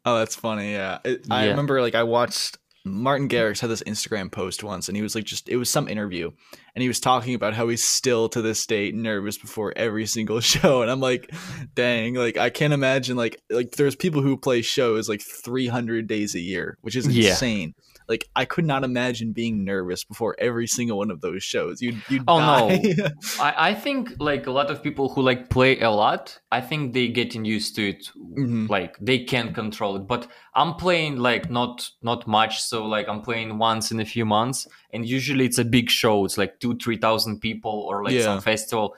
[0.06, 0.74] Oh, that's funny.
[0.74, 1.00] Yeah.
[1.04, 1.50] It, I Yeah.
[1.50, 2.60] remember like I watched
[2.92, 5.88] Martin Garrix had this Instagram post once and he was like just it was some
[5.88, 6.32] interview
[6.76, 10.40] and he was talking about how he's still to this day nervous before every single
[10.54, 11.32] show and I'm like
[11.76, 16.36] dang like I can't imagine like like there's people who play shows like 300 days
[16.36, 17.30] a year which is Yeah.
[17.32, 17.74] insane.
[18.10, 21.82] Like I could not imagine being nervous before every single one of those shows.
[21.82, 22.94] You'd, you Oh, die.
[22.98, 23.08] no.
[23.42, 26.94] I, I think like a lot of people who like play a lot, I think
[26.94, 28.10] they getting used to it.
[28.38, 28.70] Mhm.
[28.70, 30.08] Like they can control it.
[30.08, 32.62] But I'm playing like not not much.
[32.64, 36.24] So like I'm playing once in a few months, and usually it's a big show.
[36.26, 38.24] It's like two three thousand people or like Yeah.
[38.24, 38.96] some festival,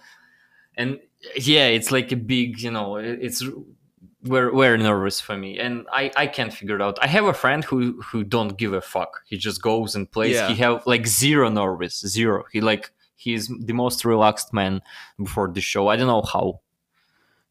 [0.78, 1.00] and
[1.36, 2.60] yeah, it's like a big.
[2.62, 3.44] You know, it- it's
[4.22, 7.00] very very nervous for me, and I I can't figure it out.
[7.02, 9.22] I have a friend who who don't give a fuck.
[9.26, 10.36] He just goes and plays.
[10.36, 10.50] Yeah.
[10.50, 12.44] He have like zero nervous, zero.
[12.52, 14.82] He like he's the most relaxed man
[15.18, 15.88] before the show.
[15.88, 16.62] I don't know how.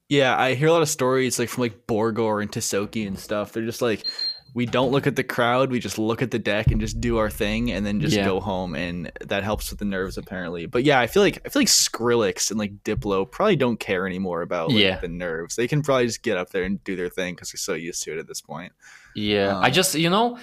[0.09, 3.53] Yeah, I hear a lot of stories like from like Borgore and Tisoki and stuff.
[3.53, 4.07] They're just like,
[4.55, 7.19] we don't look at the crowd, we just look at the deck and just do
[7.19, 8.25] our thing and then just Yeah.
[8.25, 10.67] go home and that helps with the nerves apparently.
[10.67, 14.07] But yeah, I feel like I feel like Skrillex and like Diplo probably don't care
[14.07, 14.99] anymore about like, Yeah.
[14.99, 15.57] the nerves.
[15.57, 18.03] They can probably just get up there and do their thing because they're so used
[18.05, 18.73] to it at this point.
[19.15, 20.39] Yeah, I Um, just you know,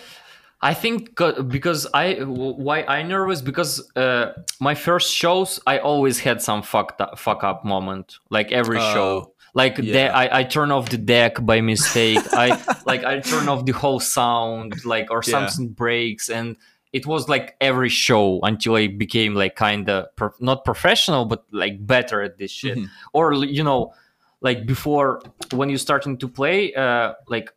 [0.62, 1.16] I think
[1.48, 7.02] because I why I nervous because uh, my first shows I always had some fucked
[7.02, 9.32] up, fuck up moment like every Oh, show.
[9.56, 9.94] Like yeah.
[9.94, 12.20] de- I, I turn off the deck by mistake.
[12.34, 12.48] I
[12.86, 15.32] like I turn off the whole sound like or Yeah.
[15.48, 16.58] something breaks and
[16.94, 21.44] it was like every show until I became like kind of pro- not professional but
[21.52, 22.88] like better at this shit Mhm.
[23.14, 23.94] or you know
[24.42, 25.22] like before
[25.54, 27.50] when you're starting to play uh like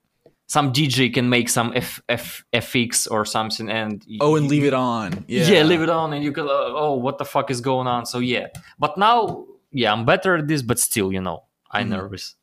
[0.47, 4.73] some DJ can make some F, F, FX or something and Oh, and leave it
[4.73, 5.25] on.
[5.29, 5.47] Yeah.
[5.51, 5.63] yeah.
[5.63, 8.19] leave it on and you can uh, oh what the fuck is going on so
[8.21, 8.47] yeah
[8.79, 11.91] but now yeah i'm better at this but still you know i'm Mhm.
[11.91, 12.35] nervous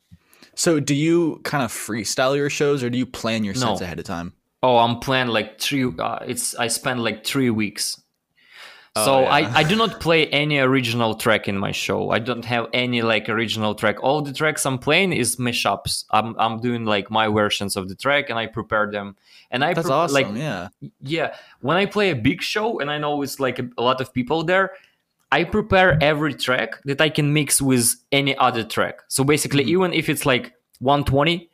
[0.58, 3.84] So, do you kind of freestyle your shows, or do you plan your sets No.
[3.86, 4.32] ahead of time?
[4.62, 8.00] oh i'm planning like three uh, it's i spend like three weeks
[8.98, 9.28] Oh, so yeah.
[9.28, 13.02] I, I do not play any original track in my show i don't have any
[13.02, 17.28] like original track all the tracks i'm playing is mashups i'm, I'm doing like my
[17.28, 19.14] versions of the track and i prepare them
[19.50, 20.14] and i That's pre- awesome.
[20.14, 20.68] like yeah.
[21.02, 24.00] yeah when i play a big show and i know it's like a, a lot
[24.00, 24.70] of people there
[25.38, 27.86] i prepare every track that i can mix with
[28.20, 29.74] any other track so basically Mhm.
[29.74, 30.44] even if it's like
[30.80, 31.50] 120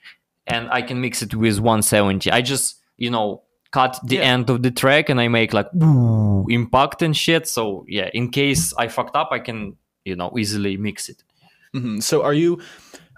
[0.47, 2.67] and i can mix it with 170 i just
[3.05, 3.43] you know
[3.79, 4.33] cut the Yeah.
[4.35, 8.25] end of the track and i make like "Ooh," impact and shit so yeah in
[8.31, 9.59] case i fucked up i can
[10.05, 11.19] you know easily mix it
[11.73, 12.61] hmm So, are you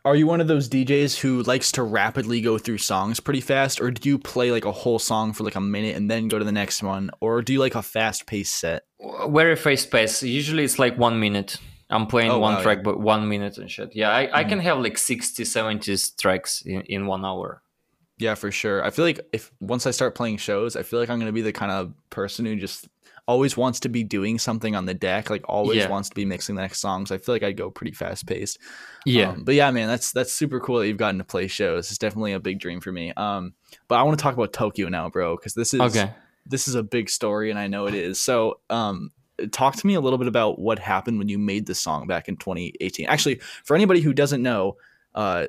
[0.07, 3.81] are you one of those DJs who likes to rapidly go through songs pretty fast,
[3.81, 6.38] or do you play like a whole song for like a minute and then go
[6.38, 8.83] to the next one, or do you like a fast paced set?
[9.29, 11.57] Very fast pace usually it's like one minute
[11.90, 14.49] i'm playing Oh, one wow, track but one minute and shit yeah i, I Mhm.
[14.49, 17.62] can have like 60 70 tracks in, in one hour
[18.19, 18.79] Yeah, for sure.
[18.87, 21.43] I feel like if once I start playing shows, I feel like I'm gonna be
[21.43, 22.87] the kind of person who just
[23.27, 25.88] always wants to be doing something on the deck, like always Yeah.
[25.90, 27.07] wants to be mixing the next song.
[27.07, 28.59] So I feel like I'd go pretty fast paced.
[29.05, 31.90] yeah Um, but yeah, man, that's that's super cool that you've gotten to play shows.
[31.90, 33.12] It's definitely a big dream for me.
[33.17, 33.55] Um,
[33.88, 36.12] but I want to talk about Tokyo now, bro, because this is okay
[36.46, 38.20] this is a big story, and I know it is.
[38.20, 39.11] So, um,
[39.50, 42.28] talk to me a little bit about what happened when you made the song back
[42.28, 43.07] in 2018.
[43.07, 44.76] Actually, for anybody who doesn't know,
[45.14, 45.46] uh,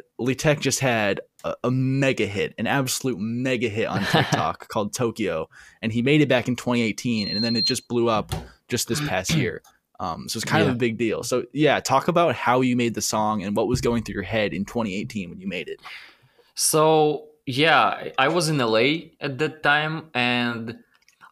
[0.59, 5.49] just had a, a mega hit, an absolute mega hit on TikTok called Tokyo,
[5.81, 8.31] and he made it back in 2018, and then it just blew up
[8.67, 9.61] just this past year.
[9.99, 11.23] Um, so it's kind of a big deal.
[11.23, 14.23] So yeah, talk about how you made the song and what was going through your
[14.23, 15.79] head in 2018 when you made it.
[16.53, 20.79] So yeah, I was in LA at that time, and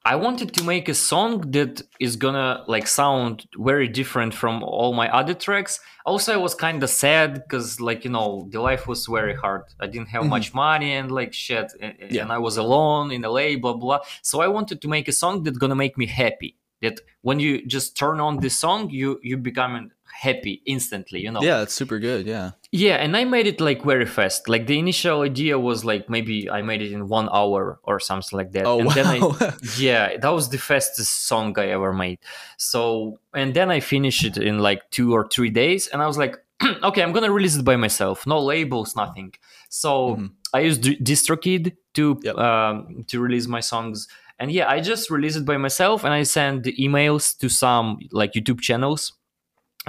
[0.05, 4.93] I wanted to make a song that is gonna like sound very different from all
[4.93, 5.79] my other tracks.
[6.05, 9.63] Also, I was kind of sad because like you know the life was very hard.
[9.79, 10.29] I didn't have Mhm.
[10.29, 12.23] much money and like shit, and, Yeah.
[12.23, 13.55] and I was alone in LA.
[13.55, 13.99] Blah blah.
[14.21, 16.57] So I wanted to make a song that's gonna make me happy.
[16.81, 19.89] That when you just turn on the song, you you become
[20.21, 21.19] happy instantly.
[21.21, 21.41] You know.
[21.41, 22.25] Yeah, it's super good.
[22.25, 22.51] Yeah.
[22.71, 24.49] Yeah, and I made it like very fast.
[24.49, 28.35] Like the initial idea was like maybe I made it in one hour or something
[28.37, 28.65] like that.
[28.65, 28.93] Oh and wow.
[28.95, 32.17] then I yeah, that was the fastest song I ever made.
[32.57, 36.17] So and then I finished it in like two or three days, and I was
[36.17, 36.37] like,
[36.83, 39.33] okay, I'm gonna release it by myself, no labels, nothing.
[39.69, 40.31] So Mhm.
[40.53, 42.37] I used DistroKid to Yep.
[42.37, 44.07] um, to release my songs,
[44.39, 47.99] and yeah, I just released it by myself, and I sent the emails to some
[48.11, 49.13] like YouTube channels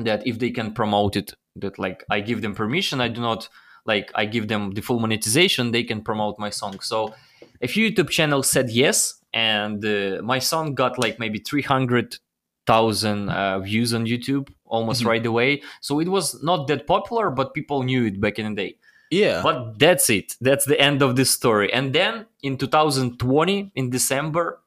[0.02, 3.48] that if they can promote it that like i give them permission i do not
[3.87, 6.80] like i give them the full monetization they can promote my song.
[6.80, 7.14] So
[7.62, 13.59] a few youtube channels said yes and uh, my song got like maybe 300000 uh,
[13.61, 15.07] views on youtube almost Mhm.
[15.07, 15.62] right away.
[15.80, 18.76] So it was not that popular but people knew it back in the day.
[19.11, 19.42] Yeah.
[19.42, 20.35] but that's it.
[20.40, 21.72] That's the end of this story.
[21.72, 24.61] And then in 2020 in december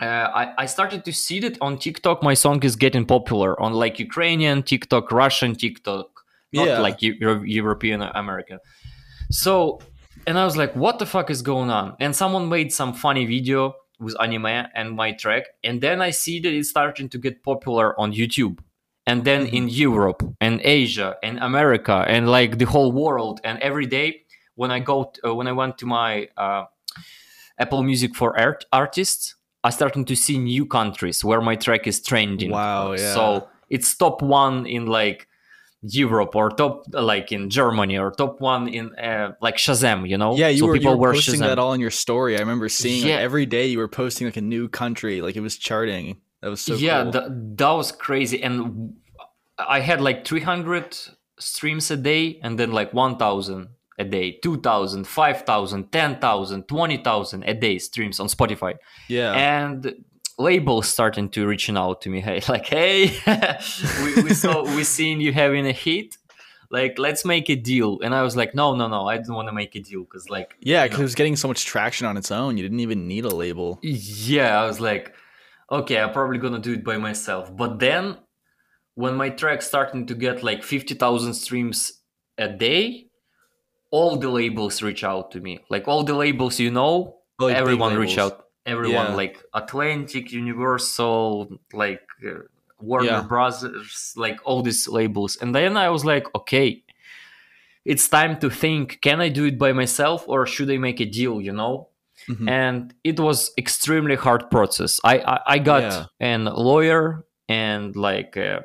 [0.00, 3.72] uh, I, I started to see that on tiktok my song is getting popular on
[3.74, 6.06] like ukrainian tiktok russian tiktok
[6.52, 6.80] not Yeah.
[6.80, 8.58] like Euro- european american
[9.30, 9.80] so
[10.26, 13.24] and i was like what the fuck is going on and someone made some funny
[13.26, 17.42] video with anime and my track and then i see that it's starting to get
[17.42, 18.58] popular on youtube
[19.06, 19.52] and then Mhm.
[19.52, 24.08] in europe and asia and america and like the whole world and every day
[24.56, 26.64] when i go uh, when i went to my uh,
[27.58, 32.00] apple music for art artists i started to see new countries where my track is
[32.02, 33.14] trending Wow, yeah.
[33.14, 35.26] so it's top one in like
[35.82, 40.36] Europe or top like in Germany or top one in uh, like Shazam, you know?
[40.36, 41.46] Yeah, you so were, you people were were posting Shazam.
[41.46, 42.36] that all in your story.
[42.36, 43.14] I remember seeing Yeah.
[43.14, 46.20] like every day you were posting like a new country, like it was charting.
[46.42, 47.12] That was so yeah, cool.
[47.12, 48.92] tha- that was crazy, and
[49.58, 50.98] I had like 300
[51.38, 53.68] streams a day, and then like 1,000
[54.00, 58.76] a day, 2,000, 5,000, 10,000, 20,000 a day streams on Spotify,
[59.08, 59.32] yeah.
[59.32, 59.94] and
[60.38, 63.08] labels starting to reaching out to me hey like hey
[64.02, 66.16] we, we saw we seen you having a hit
[66.70, 69.48] like let's make a deal and i was like no no no i don't want
[69.48, 72.16] to make a deal because like yeah, because it was getting so much traction on
[72.16, 72.56] its own.
[72.56, 73.78] You didn't even need a label.
[73.82, 75.14] yeah i was like
[75.70, 78.16] okay i'm probably gonna do it by myself but then
[78.94, 82.00] when my track starting to get like 50000 streams
[82.38, 83.09] a day
[83.90, 87.56] all the labels reach out to me like all the labels you know Oh, Like
[87.56, 89.14] everyone reach out everyone Yeah.
[89.22, 92.40] like atlantic universal like uh,
[92.80, 93.22] warner Yeah.
[93.22, 96.82] brothers like all these labels and then i was like okay
[97.84, 101.06] it's time to think can i do it by myself or should i make a
[101.06, 101.88] deal you know
[102.28, 102.48] Mhm.
[102.50, 106.04] and it was extremely hard process i i, I got Yeah.
[106.20, 108.60] an lawyer and like uh,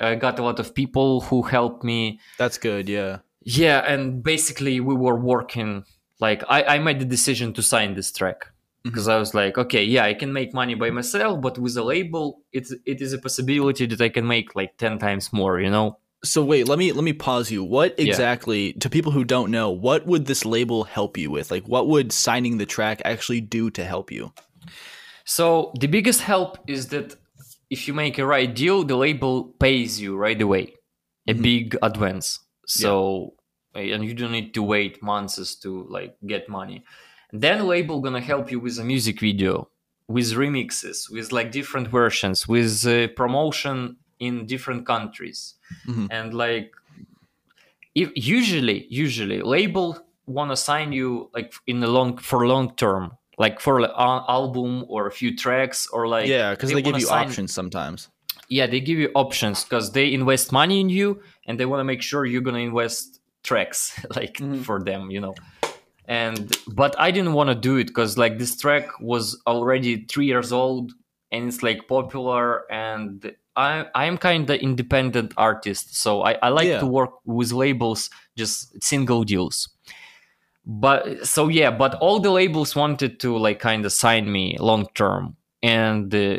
[0.00, 2.88] i got a lot of people who helped me That's good.
[2.88, 3.18] Yeah.
[3.46, 5.84] Yeah and basically we were working
[6.20, 8.40] like i i made the decision to sign this track
[8.82, 11.82] because i was like okay yeah i can make money by myself but with a
[11.82, 15.70] label it's it is a possibility that i can make like 10 times more you
[15.70, 15.88] know
[16.24, 17.62] So wait, let me let me pause you.
[17.76, 18.08] What Yeah.
[18.08, 21.50] exactly to people who don't know, what would this label help you with?
[21.54, 24.32] Like what would signing the track actually do to help you?
[25.24, 27.14] So the biggest help is that
[27.70, 30.74] if you make a right deal, the label pays you right away,
[31.28, 31.42] a Mhm.
[31.42, 32.40] big advance.
[32.66, 33.34] So
[33.76, 36.84] and you don't need to wait months to like get money.
[37.32, 39.68] Then label gonna help you with a music video,
[40.08, 45.54] with remixes, with like different versions, with uh, promotion in different countries,
[45.86, 46.08] Mhm.
[46.10, 46.72] and like
[47.94, 53.12] if usually usually label want to sign you like in the long for long term
[53.38, 53.90] like for an
[54.28, 58.08] album or a few tracks or like yeah, because they, give you sign- options sometimes.
[58.48, 61.84] yeah they give you options because they invest money in you and they want to
[61.84, 63.80] make sure you're gonna invest tracks
[64.18, 64.62] like Mhm.
[64.68, 65.34] for them you know
[66.08, 66.38] and
[66.80, 70.50] but i didn't want to do it because like this track was already three years
[70.52, 70.92] old
[71.32, 73.70] and it's like popular and i
[74.02, 76.80] i'm kind of independent artist so i, I like Yeah.
[76.80, 79.56] to work with labels just single deals
[80.64, 84.86] but so yeah but all the labels wanted to like kind of sign me long
[84.94, 86.38] term and uh,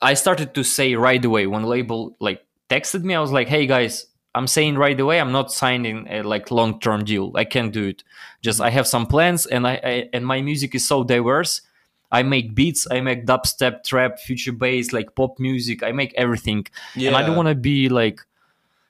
[0.00, 3.66] i started to say right away when label like texted me i was like hey
[3.66, 7.72] guys i'm saying right away i'm not signing a like long term deal i can't
[7.72, 8.02] do it
[8.42, 11.60] just i have some plans and I, I and my music is so diverse
[12.12, 16.66] i make beats i make dubstep trap future bass like pop music i make everything
[16.94, 17.08] Yeah.
[17.08, 18.20] and i don't want to be like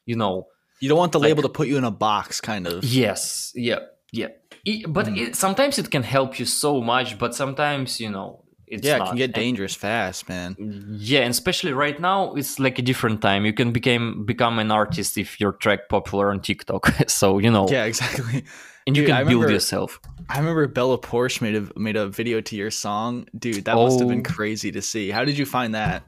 [0.07, 0.47] you know
[0.81, 2.85] you don't want the like- label to put you in a box kind of.
[2.85, 3.79] Yes, yeah,
[4.13, 4.29] yeah.
[4.69, 5.17] I- but Mm.
[5.19, 8.41] it, sometimes it can help you so much, but sometimes you know
[8.75, 10.57] it's yeah, it can get dangerous fast, man.
[10.99, 13.45] yeah, and especially right now, it's like a different time.
[13.47, 16.87] You can become become an artist if your track popular on TikTok.
[17.09, 18.45] so you know, Yeah, exactly.
[18.87, 19.99] and you Dude, I can build yourself.
[20.29, 23.27] I remember Bella Poarch made a made a video to your song.
[23.39, 24.35] Dude, that must have been Oh.
[24.35, 25.11] crazy to see.
[25.11, 26.03] How did you find that?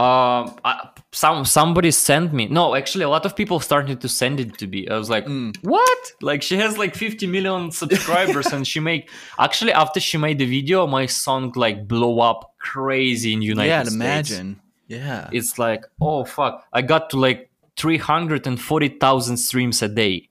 [0.00, 2.46] Um, I, some somebody sent me.
[2.48, 4.88] No, actually, a lot of people started to send it to me.
[4.88, 5.56] I was like, Mm.
[5.62, 6.12] what?
[6.22, 10.46] Like she has like 50 million subscribers, and she make actually after she made the
[10.46, 13.94] video, my song like blow up crazy in United yeah, States.
[13.94, 14.60] imagine.
[14.88, 15.28] Yeah.
[15.32, 20.28] It's like, oh fuck, I got to like 340,000 streams a day.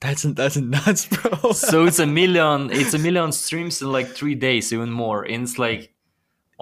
[0.00, 1.52] That's that's nuts, bro.
[1.52, 2.70] So it's a million.
[2.72, 5.22] It's a million streams in like three days, even more.
[5.22, 5.93] And it's like,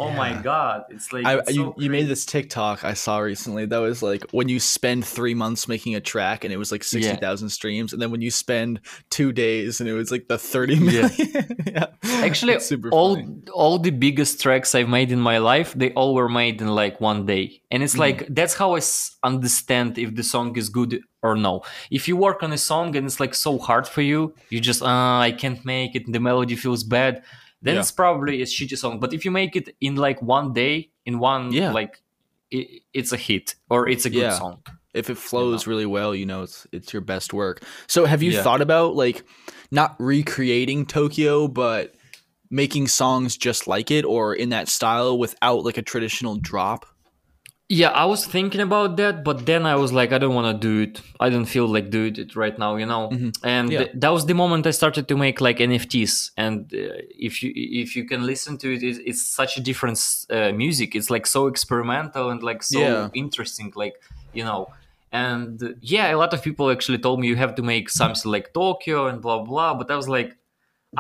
[0.03, 3.19] oh my god, it's like I, it's you, so you made this TikTok I saw
[3.19, 6.71] recently that was like when you spend three months making a track and it was
[6.73, 6.87] like Yeah.
[7.01, 8.81] sixty thousand streams, and then when you spend
[9.11, 11.11] two days and it was like the thirty million.
[11.73, 13.29] Yeah, Actually, super all funny.
[13.55, 17.01] all the biggest tracks I've made in my life, they all were made in like
[17.01, 17.99] one day, and it's Mhm.
[18.07, 21.63] like that's how I s- understand if the song is good or no.
[21.91, 24.83] If you work on a song and it's like so hard for you, you just
[24.83, 26.03] uh, I can't make it.
[26.13, 27.23] The melody feels bad.
[27.63, 27.81] Then Yeah.
[27.81, 29.01] it's probably a shitty song.
[29.01, 31.73] But if you make it in like one day, in one Yeah.
[31.73, 32.03] like,
[32.51, 34.39] it, it's a hit or it's a good Yeah.
[34.39, 34.63] song.
[34.95, 37.63] if it flows really well, you know it's it's your best work.
[37.87, 39.25] So have you thought about like
[39.71, 41.95] not recreating Tokyo, but
[42.51, 46.85] making songs just like it or in that style without like a traditional drop?
[47.81, 50.59] Yeah, I was thinking about that, but then I was like, I don't want to
[50.69, 51.01] do it.
[51.19, 53.09] I don't feel like doing it right now, you know.
[53.11, 53.33] Mhm.
[53.43, 53.79] And Yeah.
[53.81, 56.33] th- that was the moment I started to make like NFTs.
[56.37, 56.79] And uh,
[57.29, 57.51] if you
[57.85, 59.99] if you can listen to it, it's, it's such a different
[60.29, 60.95] uh, music.
[60.95, 63.09] It's like so experimental and like so Yeah.
[63.15, 63.95] interesting, like
[64.35, 64.69] you know.
[65.11, 68.31] And uh, yeah, a lot of people actually told me you have to make something
[68.37, 69.73] like Tokyo and blah blah.
[69.79, 70.31] But I was like,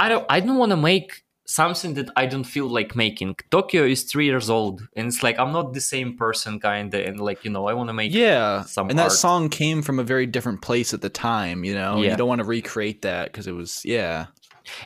[0.05, 1.22] I don't I don't want to make
[1.55, 3.37] something that I don't feel like making.
[3.51, 7.21] Tokyo is three years old, and it's like I'm not the same person, kinda, and
[7.21, 9.13] like you know, I want to make Yeah, some and that art.
[9.13, 11.65] song came from a very different place at the time.
[11.65, 12.11] You know, Yeah.
[12.11, 14.27] you don't want to recreate that because it was yeah.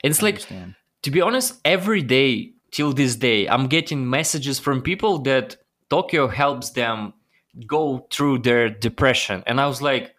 [0.03, 0.75] And it's I like understand.
[1.03, 5.57] to be honest, every day till this day, I'm getting messages from people that
[5.89, 7.13] Tokyo helps them
[7.67, 10.15] go through their depression, and I was like,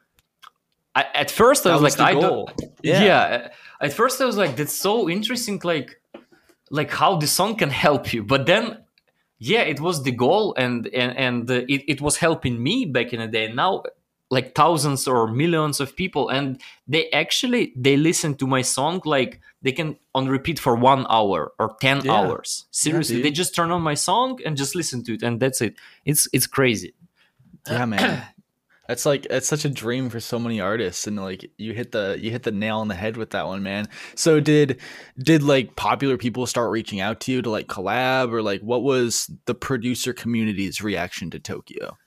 [0.96, 2.22] I, at first I was, was like, I goal.
[2.60, 3.04] don't, Yeah.
[3.04, 3.48] yeah.
[3.80, 6.02] At first I was like, that's so interesting, like,
[6.70, 8.84] like how the song can help you, but then.
[9.40, 13.14] Yeah, it was the goal, and and and uh, it, it was helping me back
[13.14, 13.54] in the day.
[13.54, 13.84] Now,
[14.32, 19.40] like thousands or millions of people, and they actually they listen to my song like
[19.62, 22.14] they can on repeat for one hour or 10 Yeah.
[22.14, 23.26] hours seriously dude.
[23.26, 26.28] they just turn on my song and just listen to it and that's it it's
[26.34, 26.94] it's crazy
[27.70, 28.24] Yeah, man.
[28.88, 32.18] That's like it's such a dream for so many artists, and like you hit the
[32.20, 33.88] you hit the nail on the head with that one, man.
[34.16, 34.80] So did
[35.18, 38.84] did like popular people start reaching out to you to like collab, or like what
[38.84, 41.98] was the producer community's reaction to Tokyo?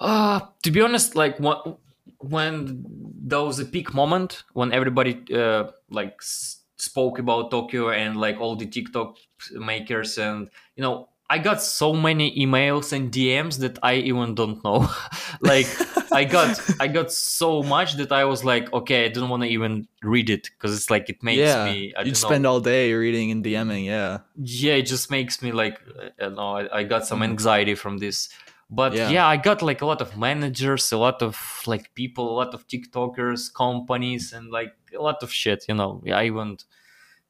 [0.00, 1.78] Uh, to be honest, like what
[2.18, 2.84] when
[3.24, 8.56] there was a peak moment when everybody uh, like spoke about Tokyo and like all
[8.56, 9.16] the TikTok
[9.52, 14.62] makers and you know I got so many emails and DMs that I even don't
[14.62, 14.86] know.
[15.40, 15.66] like
[16.12, 19.48] I got I got so much that I was like, okay, I don't want to
[19.48, 21.94] even read it because it's like it makes yeah, me.
[21.96, 23.86] I you'd don't spend know, all day reading and DMing.
[23.86, 27.20] Yeah, yeah, it just makes me like, uh, I don't know, I, I got some
[27.20, 27.30] mm.
[27.32, 28.28] anxiety from this.
[28.68, 29.08] But Yeah.
[29.08, 29.26] yeah.
[29.26, 31.34] I got like a lot of managers, a lot of
[31.66, 35.64] like people, a lot of TikTokers, companies, and like a lot of shit.
[35.66, 36.64] You know, I went.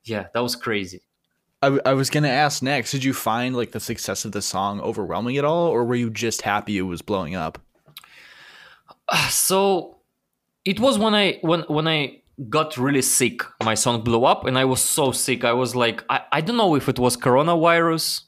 [0.02, 1.02] Yeah, that was crazy.
[1.62, 2.90] I, w- I was gonna ask next.
[2.90, 6.10] Did you find like the success of the song overwhelming at all, or were you
[6.10, 7.58] just happy it was blowing up?
[9.28, 9.96] so
[10.64, 12.16] it was when i when when i
[12.48, 16.02] got really sick my song blew up and i was so sick i was like
[16.08, 18.22] i, I don't know if it was coronavirus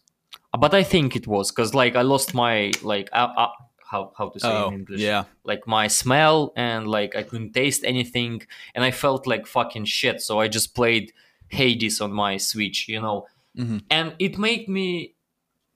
[0.58, 3.48] but i think it was because like i lost my like uh, uh,
[3.90, 5.24] how, how to say Oh, in english yeah.
[5.44, 8.42] like my smell and like i couldn't taste anything
[8.74, 11.12] and i felt like fucking shit so i just played
[11.48, 13.26] hades on my switch you know
[13.56, 13.82] Mhm.
[13.90, 15.14] and it made me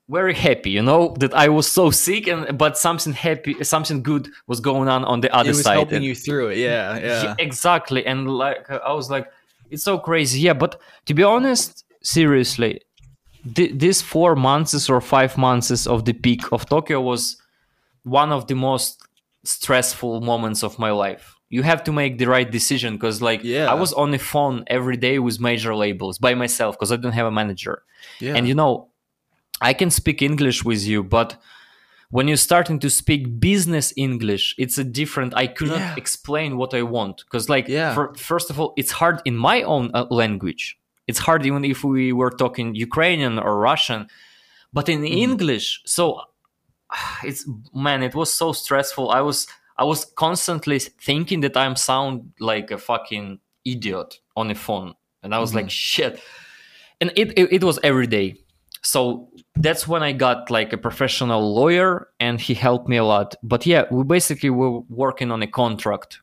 [0.09, 4.29] very happy you know that i was so sick and but something happy something good
[4.47, 5.55] was going on on the other side.
[5.55, 6.59] It was side helping And- you through it.
[6.59, 7.23] Yeah, yeah.
[7.23, 9.27] yeah, exactly and like i was like
[9.71, 12.81] it's so crazy yeah but to be honest seriously
[13.55, 17.37] th- these four months or five months of the peak of tokyo was
[18.05, 19.03] one of the most
[19.45, 23.70] stressful moments of my life you have to make the right decision because like Yeah.
[23.70, 27.12] i was on the phone every day with major labels by myself because i don't
[27.20, 27.82] have a manager
[28.20, 28.34] yeah.
[28.36, 28.88] and you know
[29.61, 31.36] i can speak english with you but
[32.11, 35.94] when you're starting to speak business english it's a different i cannot Yeah.
[36.03, 37.94] explain what i want because like Yeah.
[37.94, 41.82] for, first of all it's hard in my own uh, language it's hard even if
[41.84, 44.01] we were talking ukrainian or russian
[44.72, 45.18] but in Mm-hmm.
[45.26, 46.03] english so
[47.24, 47.42] it's
[47.74, 49.46] man it was so stressful i was
[49.79, 54.95] i was constantly thinking that i'm sound like a fucking idiot on the phone.
[55.22, 55.59] And i was Mm-hmm.
[55.59, 56.20] like shit.
[57.01, 58.37] And it, it it was every day.
[58.83, 63.35] So that's when i got like a professional lawyer and he helped me a lot.
[63.43, 66.20] But yeah we basically were working on a contract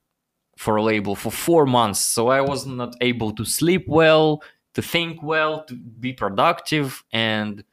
[0.58, 2.00] for a label for four months.
[2.00, 4.42] So i was not able to sleep well
[4.74, 7.04] to think well to be productive.
[7.12, 7.64] And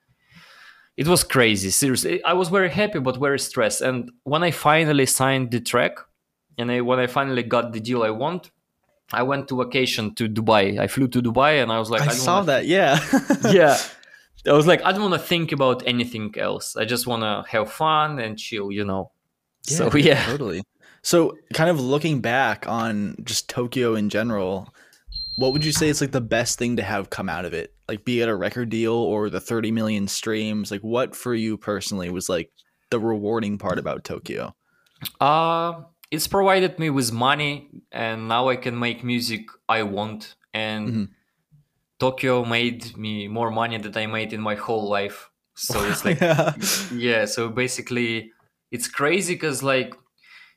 [0.96, 5.06] it was crazy seriously i was very happy but very stressed and when i finally
[5.06, 5.92] signed the track
[6.58, 8.50] and I, when i finally got the deal i want
[9.12, 12.06] i went to vacation to dubai i flew to dubai and i was like I,
[12.06, 12.66] don't saw wanna- that.
[12.66, 12.98] Yeah.
[13.50, 13.78] yeah
[14.46, 17.44] i was like i don't want to think about anything else i just want to
[17.50, 19.10] have fun and chill you know
[19.62, 20.62] so yeah totally.
[21.04, 24.72] So, kind of looking back on just Tokyo in general,
[25.36, 27.71] what would you say is like the best thing to have come out of it?
[27.92, 30.70] Like, be it a record deal or the 30 million streams.
[30.70, 32.50] Like, what for you personally was like
[32.90, 34.54] the rewarding part about Tokyo?
[35.20, 40.36] Uh, it's provided me with money, and now I can make music I want.
[40.54, 41.08] And Mhm.
[42.00, 45.28] Tokyo made me more money than I made in my whole life.
[45.54, 46.54] So it's like, yeah.
[46.92, 47.24] yeah.
[47.26, 48.32] So basically,
[48.70, 49.94] it's crazy because like,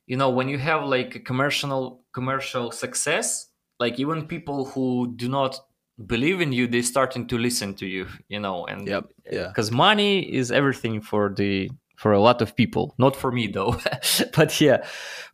[0.07, 5.27] you know, when you have like a commercial commercial success, like even people who do
[5.27, 5.59] not
[5.97, 8.07] believe in you, they starting to listen to you.
[8.27, 9.05] You know, and Yep.
[9.31, 9.47] Yeah.
[9.47, 13.73] because money is everything for the for a lot of people not for me though
[14.35, 14.85] but yeah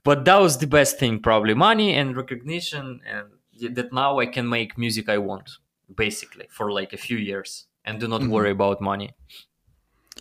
[0.03, 4.47] but that was the best thing probably money and recognition and that now i can
[4.47, 5.49] make music i want
[5.97, 8.29] basically for like a few years and do not Mhm.
[8.29, 9.09] worry about money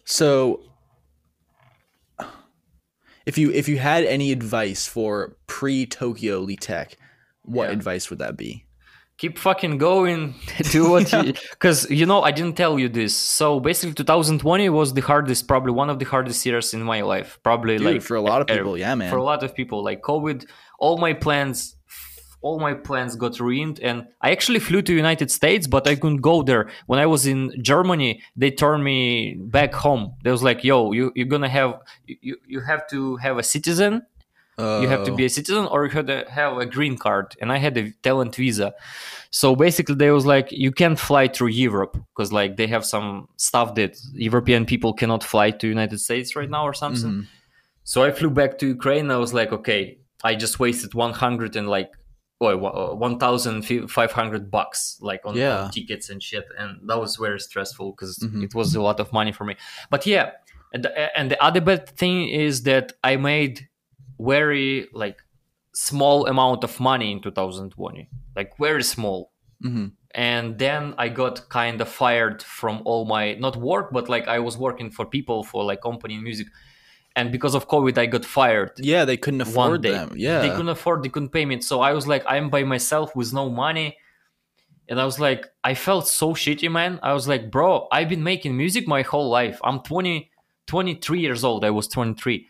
[0.07, 0.63] So,
[3.27, 6.95] if you if you had any advice for pre Tokyo Leat'eq,
[7.43, 7.73] what Yeah.
[7.73, 8.65] advice would that be?
[9.21, 10.35] Keep fucking going.
[10.73, 13.15] Do what you because you know i didn't tell you this.
[13.15, 17.39] So basically 2020 was the hardest probably one of the hardest years in my life.
[17.43, 19.11] Probably Dude, like for a lot of er- people, yeah, man.
[19.11, 19.85] for a lot of people.
[19.85, 20.47] Like covid
[20.79, 21.77] all my plans
[22.43, 26.23] all my plans got ruined and i actually flew to united states but i couldn't
[26.33, 26.71] go there.
[26.87, 29.01] When i was in germany they turned me
[29.59, 30.15] back home.
[30.25, 31.73] They was like yo you, you're gonna have
[32.07, 33.93] you, you have to have a citizen
[34.83, 37.49] you have to be a citizen or you have to have a green card and
[37.57, 38.69] i had a talent visa.
[39.41, 43.09] So basically they was like you can't fly through europe because like they have some
[43.49, 43.93] stuff that
[44.29, 47.11] european people cannot fly to united states right now or something.
[47.13, 47.27] Mhm.
[47.93, 49.07] so i flew back to ukraine.
[49.17, 49.81] I was like okay
[50.31, 51.91] i just wasted 100 and like
[52.43, 52.95] oh, uh,
[53.59, 55.35] 1500 bucks like on,
[55.65, 58.43] on tickets and shit and that was very stressful because Mhm.
[58.47, 59.55] it was a lot of money for me.
[59.91, 60.27] But yeah
[60.73, 63.69] and the, and the other bad thing is that i made
[64.21, 65.19] very like
[65.75, 69.33] small amount of money in 2020 like very small.
[69.63, 74.27] Hmm and then i got kind of fired from all my not work but like
[74.27, 76.49] i was working for people for like company in music.
[77.17, 80.13] And because of covid i got fired Yeah, they couldn't one afford them.
[80.17, 80.41] Yeah.
[80.41, 81.61] they couldn't afford they couldn't pay me.
[81.61, 83.97] So i was like i'm by myself with no money.
[84.89, 86.99] And i was like i felt so shitty man.
[87.03, 89.61] I was like bro i've been making music my whole life.
[89.63, 90.31] I'm 20
[90.67, 91.65] 23 years old.
[91.65, 92.49] I was 23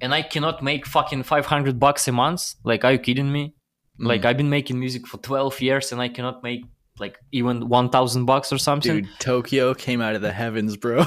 [0.00, 2.54] and i cannot make fucking 500 bucks a month?
[2.64, 3.54] Like are you kidding me?
[3.98, 4.26] Like Mhm.
[4.26, 6.64] i've been making music for 12 years and i cannot make
[6.98, 8.96] like even 1000 bucks or something?
[9.02, 10.98] Dude, Tokyo came out of the heavens, bro.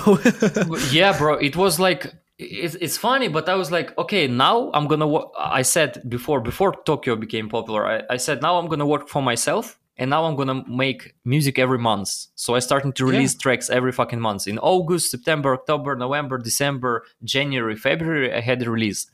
[0.91, 1.33] yeah bro.
[1.35, 2.05] It was like
[2.39, 6.71] it, it's funny but i was like okay now i'm gonna i said before before
[6.83, 10.35] tokyo became popular I, I said now i'm gonna work for myself and now i'm
[10.35, 13.11] gonna make music every month so i started to Yeah.
[13.11, 18.61] release tracks every fucking month in august september october november december january february i had
[18.63, 19.07] a release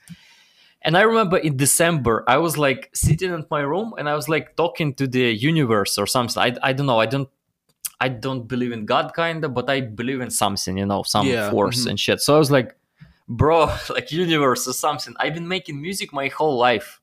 [0.82, 4.30] and i remember in december i was like sitting in my room and i was
[4.30, 7.30] like talking to the universe or something i, I don't know i don't
[8.02, 11.50] I don't believe in God, kinda, but I believe in something, you know, some Yeah,
[11.50, 11.90] force mhm.
[11.90, 12.22] and shit.
[12.22, 12.74] So I was like,
[13.28, 15.16] bro, like universe or something.
[15.20, 17.02] I've been making music my whole life.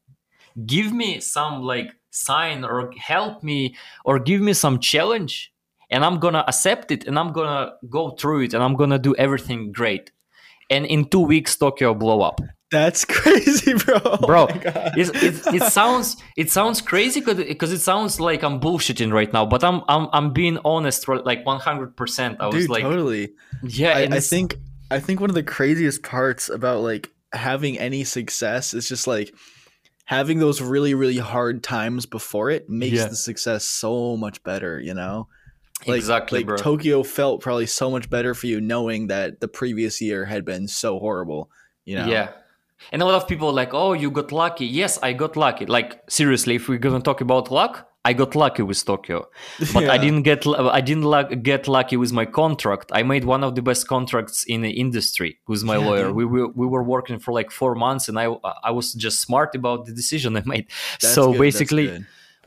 [0.64, 5.52] Give me some like sign or help me or give me some challenge,
[5.90, 9.14] and I'm gonna accept it and I'm gonna go through it and I'm gonna do
[9.16, 10.10] everything great.
[10.70, 12.40] And in two weeks, Tokyo blow up
[12.72, 14.00] That's crazy, bro.
[14.04, 14.48] Oh bro
[14.96, 19.46] it's, it, it sounds it sounds crazy because it sounds like i'm bullshitting right now
[19.46, 23.34] but i'm i'm, I'm being honest like 100% i was Dude, like totally.
[23.62, 24.56] yeah I, I think
[24.90, 29.34] I think one of the craziest parts about like having any success is just like
[30.06, 33.08] having those really really hard times before it makes Yeah.
[33.08, 34.80] the success so much better.
[34.80, 35.28] You know,
[35.86, 39.48] like, exactly like bro Tokyo felt probably so much better for you knowing that the
[39.48, 41.50] previous year had been so horrible.
[41.84, 42.30] You know, yeah
[42.92, 45.64] and a lot of people are like oh you got lucky yes i got lucky
[45.64, 49.18] like seriously if we're gonna talk about luck i got lucky with tokyo
[49.74, 52.90] but I didn't get I didn't get lucky with my contract.
[52.92, 56.12] I made one of the best contracts in the industry with my Yeah, lawyer.
[56.12, 58.26] We were we were working for like four months, and I
[58.68, 60.66] I was just smart about the decision I made.
[61.00, 61.88] That's so good, basically,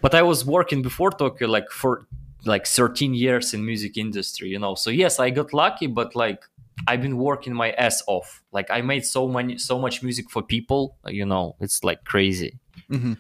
[0.01, 2.07] but I was working before Tokyo like for
[2.45, 4.75] like 13 years in music industry, you know.
[4.75, 6.43] So yes, I got lucky, but like
[6.87, 8.43] I've been working my ass off.
[8.51, 11.55] Like I made so many so much music for people, you know.
[11.59, 12.59] It's like crazy.
[12.89, 13.17] Mhm.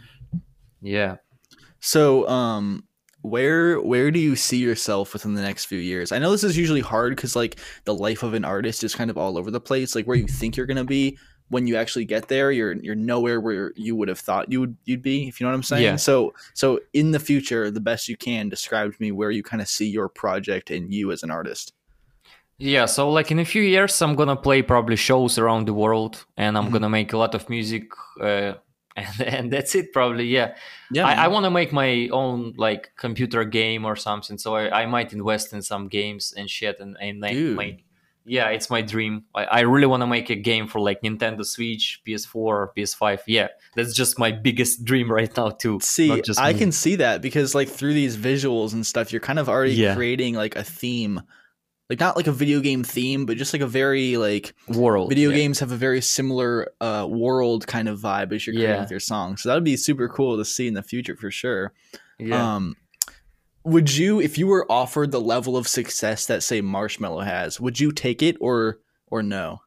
[0.81, 1.17] Yeah.
[1.79, 2.83] So, um,
[3.21, 6.11] where where do you see yourself within the next few years?
[6.11, 9.09] I know this is usually hard because like the life of an artist is kind
[9.09, 9.93] of all over the place.
[9.95, 11.17] Like where you think you're gonna be
[11.49, 14.77] when you actually get there, you're you're nowhere where you would have thought you would
[14.85, 15.27] you'd be.
[15.27, 15.83] If you know what I'm saying.
[15.83, 15.95] Yeah.
[15.97, 19.61] So so in the future, the best you can describe to me where you kind
[19.61, 21.73] of see your project and you as an artist.
[22.61, 26.25] Yeah, so like in a few years, I'm gonna play probably shows around the world,
[26.37, 26.71] and I'm Mhm.
[26.73, 27.83] gonna make a lot of music,
[28.21, 28.53] uh,
[28.95, 30.25] and and that's it probably.
[30.25, 30.55] Yeah,
[30.91, 31.05] Yeah.
[31.07, 34.85] I, I want to make my own like computer game or something, so I, I
[34.87, 37.55] might invest in some games and shit, and and Dude.
[37.57, 37.85] make
[38.25, 39.23] yeah, it's my dream.
[39.33, 43.21] I, I really want to make a game for like Nintendo Switch, PS4, PS5.
[43.25, 45.79] Yeah, that's just my biggest dream right now too.
[45.81, 49.49] See, I can see that because like through these visuals and stuff, you're kind of
[49.49, 49.95] already Yeah.
[49.95, 51.21] creating like a theme.
[51.89, 55.31] Like not like a video game theme, but just like a very like world video
[55.31, 55.37] yeah.
[55.37, 58.81] games have a very similar uh, world kind of vibe as you're creating Yeah.
[58.81, 59.37] with your song.
[59.37, 61.73] So that would be super cool to see in the future for sure.
[62.19, 62.55] Yeah.
[62.55, 62.75] Um,
[63.63, 67.79] would you, if you were offered the level of success that say Marshmello has, would
[67.79, 69.61] you take it or or no?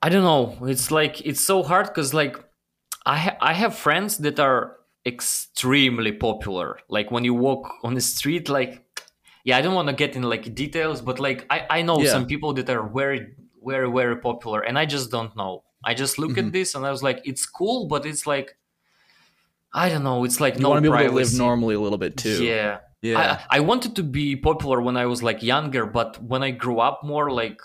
[0.00, 0.66] I don't know.
[0.68, 2.36] It's like it's so hard because like
[3.04, 6.78] I ha- I have friends that are extremely popular.
[6.88, 8.84] Like when you walk on the street, like
[9.44, 12.10] yeah, I don't want to get in like details, but like I I know Yeah.
[12.12, 13.20] some people that are very
[13.64, 15.62] very very popular, and I just don't know.
[15.84, 16.46] I just look Mhm.
[16.46, 18.56] at this and I was like, it's cool, but it's like
[19.72, 20.24] I don't know.
[20.24, 22.42] It's like You no want to be able to live normally a little bit too.
[22.42, 22.78] Yeah.
[23.02, 23.40] yeah.
[23.50, 26.80] I, I wanted to be popular when I was like younger, but when I grew
[26.80, 27.60] up more, like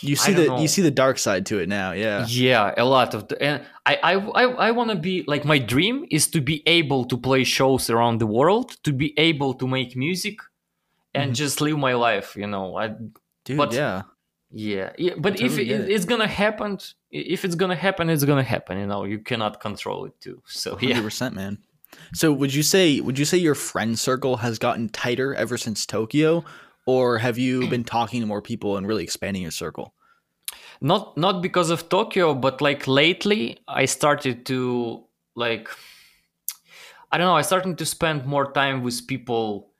[0.00, 0.58] you see the know.
[0.58, 1.92] you see the dark side to it now.
[1.92, 2.26] Yeah.
[2.28, 4.12] yeah a lot of the, and i i
[4.42, 7.88] i, I want to be like my dream is to be able to play shows
[7.88, 10.36] around the world to be able to make music
[11.18, 11.34] and Mhm.
[11.42, 12.86] just live my life you know i
[13.46, 14.02] Dude, But- yeah.
[14.50, 15.90] yeah, yeah but if totally it, it.
[15.94, 16.78] it's gonna happen
[17.10, 20.70] if it's gonna happen it's gonna happen you know you cannot control it too so
[20.76, 21.58] Hundred yeah percent, man.
[22.20, 25.86] So would you say would you say your friend circle has gotten tighter ever since
[25.86, 26.44] Tokyo,
[26.86, 29.94] or have you been talking to more people and really expanding your circle?
[30.80, 33.40] not not because of tokyo but like lately
[33.82, 34.60] i started to
[35.34, 35.68] like
[37.10, 39.70] i don't know i started to spend more time with people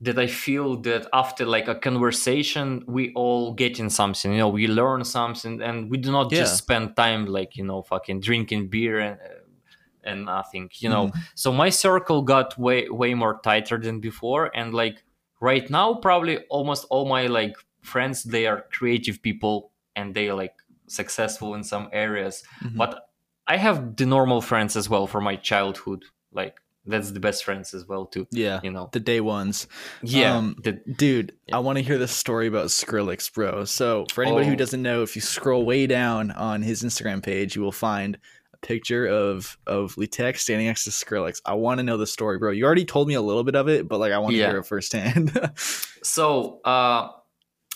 [0.00, 4.32] that I feel that after like a conversation, we all get in something.
[4.32, 6.40] You know, we learn something, and we do not Yeah.
[6.40, 9.40] just spend time like you know fucking drinking beer and uh,
[10.04, 10.70] and nothing.
[10.78, 11.20] You know, Mm-hmm.
[11.34, 15.02] so my circle got way way more tighter than before, and like
[15.40, 20.34] right now, probably almost all my like friends they are creative people and they are
[20.34, 20.54] like
[20.88, 22.42] successful in some areas.
[22.64, 22.76] Mhm.
[22.76, 23.08] But
[23.46, 26.04] I have the normal friends as well from my childhood.
[26.32, 28.26] Like that's the best friends as well too.
[28.30, 28.88] yeah, You know.
[28.92, 29.66] the day ones.
[30.02, 30.36] Yeah.
[30.36, 33.64] Um, the, Dude, I want to hear the story about Skrillex, bro.
[33.64, 34.56] So, for anybody who Oh.
[34.56, 38.18] doesn't know, if you scroll way down on his Instagram page, you will find
[38.54, 41.40] a picture of of Leat'eq standing next to Skrillex.
[41.44, 42.50] I want to know the story, bro.
[42.52, 44.48] You already told me a little bit of it, but like I want to Yeah.
[44.50, 45.32] hear it firsthand.
[46.02, 47.08] so uh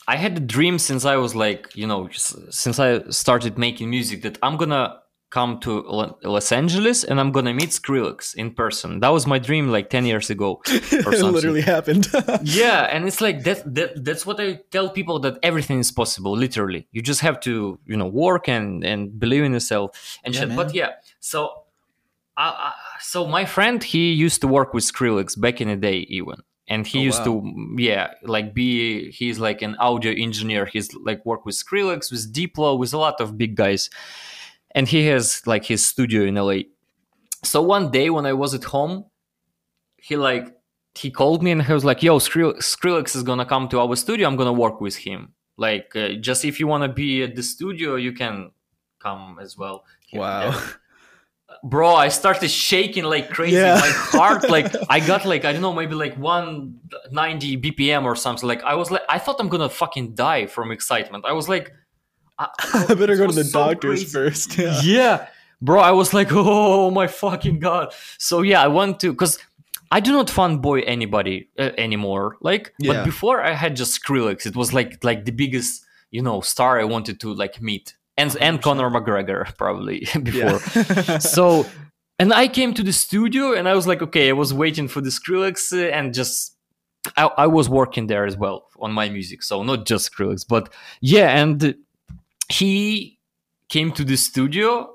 [0.09, 4.23] I had a dream since I was like, you know, since I started making music
[4.23, 5.00] that I'm gonna
[5.31, 5.83] come to
[6.25, 8.99] Los Angeles and I'm gonna meet Skrillex in person.
[9.01, 10.61] That was my dream like 10 years ago.
[10.67, 11.33] it something.
[11.33, 12.09] literally happened.
[12.43, 16.33] yeah and it's like that, that that's what i tell people that everything is possible
[16.37, 20.47] literally you just have to you know work and and believe in yourself and Yeah,
[20.57, 21.39] but yeah so
[22.37, 25.99] I, I, so my friend he used to work with skrillex back in the day
[26.09, 27.41] even and he Oh, used wow.
[27.43, 32.33] to yeah like be he's like an audio engineer he's like work with skrillex with
[32.33, 33.91] diplo with a lot of big guys
[34.73, 36.57] and he has like his studio in la
[37.45, 39.05] so one day when i was at home
[39.97, 40.55] he like
[40.95, 44.27] he called me and he was like yo skrillex is gonna come to our studio.
[44.27, 45.33] I'm gonna work with him.
[45.57, 48.51] Like uh, just if you want to be at the studio you can
[48.99, 49.85] come as well.
[50.13, 50.61] Wow.
[51.65, 53.57] bro i started shaking like crazy.
[53.57, 53.75] Yeah.
[53.75, 58.49] my heart like i got like i don't know maybe like 190 bpm or something.
[58.49, 61.25] Like i was like i thought i'm gonna fucking die from excitement.
[61.25, 61.73] I was like
[62.75, 64.13] I, I better go to the so doctors crazy.
[64.13, 64.59] first.
[64.59, 64.81] Yeah.
[64.85, 65.27] yeah
[65.63, 69.39] bro i was like oh my fucking god so yeah i want to because
[69.93, 72.93] i do not fanboy anybody uh, anymore like Yeah.
[72.95, 76.81] but before i had just skrillex it was like like the biggest you know star
[76.81, 78.63] i wanted to like meet and and 100%.
[78.63, 81.19] conor mcgregor probably before Yeah.
[81.19, 81.67] so
[82.19, 85.03] and i came to the studio and i was like okay i was waiting for
[85.03, 86.57] the skrillex uh, and just
[87.17, 90.73] I, I was working there as well on my music so not just skrillex but
[91.03, 91.75] yeah and
[92.51, 93.19] he
[93.69, 94.91] came to the studio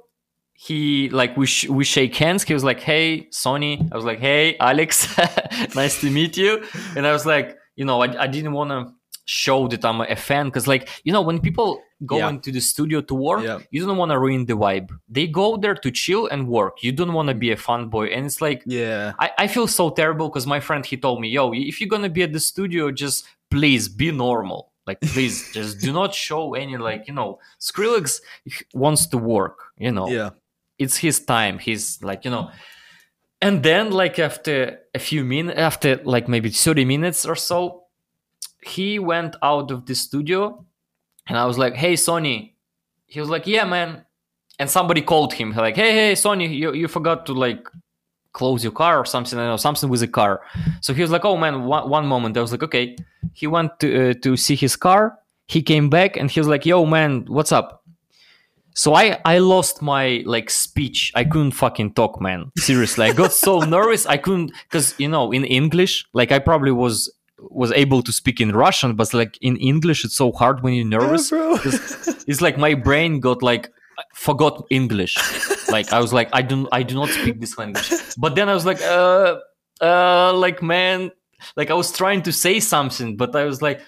[0.53, 4.19] he like we sh- we shake hands he was like hey Sonny i was like
[4.19, 5.07] hey alex
[5.75, 6.63] nice to meet you
[6.95, 8.93] and i was like you know i, I didn't want to
[9.25, 12.29] show that i'm a fan because like you know when people go Yeah.
[12.29, 13.59] into the studio to work Yeah.
[13.71, 16.91] you don't want to ruin the vibe they go there to chill and work you
[16.93, 19.13] don't want to be a fun boy and it's like yeah.
[19.19, 22.09] I, I feel so terrible because my friend he told me, yo, if you're gonna
[22.09, 24.71] be at the studio, just please be normal.
[24.87, 28.21] Like please just do not show any like, you know, Skrillex
[28.73, 30.07] wants to work, you know.
[30.07, 30.31] Yeah.
[30.77, 31.57] It's his time.
[31.57, 32.51] He's like, you know.
[33.41, 37.83] And then like after a few minutes after like maybe 30 minutes or so,
[38.63, 40.65] he went out of the studio
[41.27, 42.55] and I was like, hey Sonny
[43.07, 44.05] He was like, Yeah, man.
[44.57, 47.67] And somebody called him, like, hey, hey, Sonny, you, you forgot to like
[48.39, 49.39] close your car or something.
[49.39, 50.41] I don't know something with the car.
[50.81, 52.95] So he was like, "Oh man, one, one moment." I was like, "Okay."
[53.33, 55.17] He went to uh, to see his car.
[55.47, 57.67] He came back and he was like, "Yo, man, what's up?"
[58.73, 60.99] So I I lost my like speech.
[61.15, 62.51] I couldn't fucking talk, man.
[62.57, 64.05] Seriously, I got so nervous.
[64.05, 67.11] I couldn't because you know in English, like I probably was
[67.63, 70.99] was able to speak in Russian, but like in English, it's so hard when you're
[70.99, 71.57] nervous bro.
[72.27, 73.71] it's like my brain got like
[74.13, 75.15] forgot english
[75.69, 77.91] like i was like i don't i do not speak this language.
[78.17, 79.39] But then i was like uh
[79.81, 81.11] uh like man
[81.55, 83.81] like i was trying to say something but i was like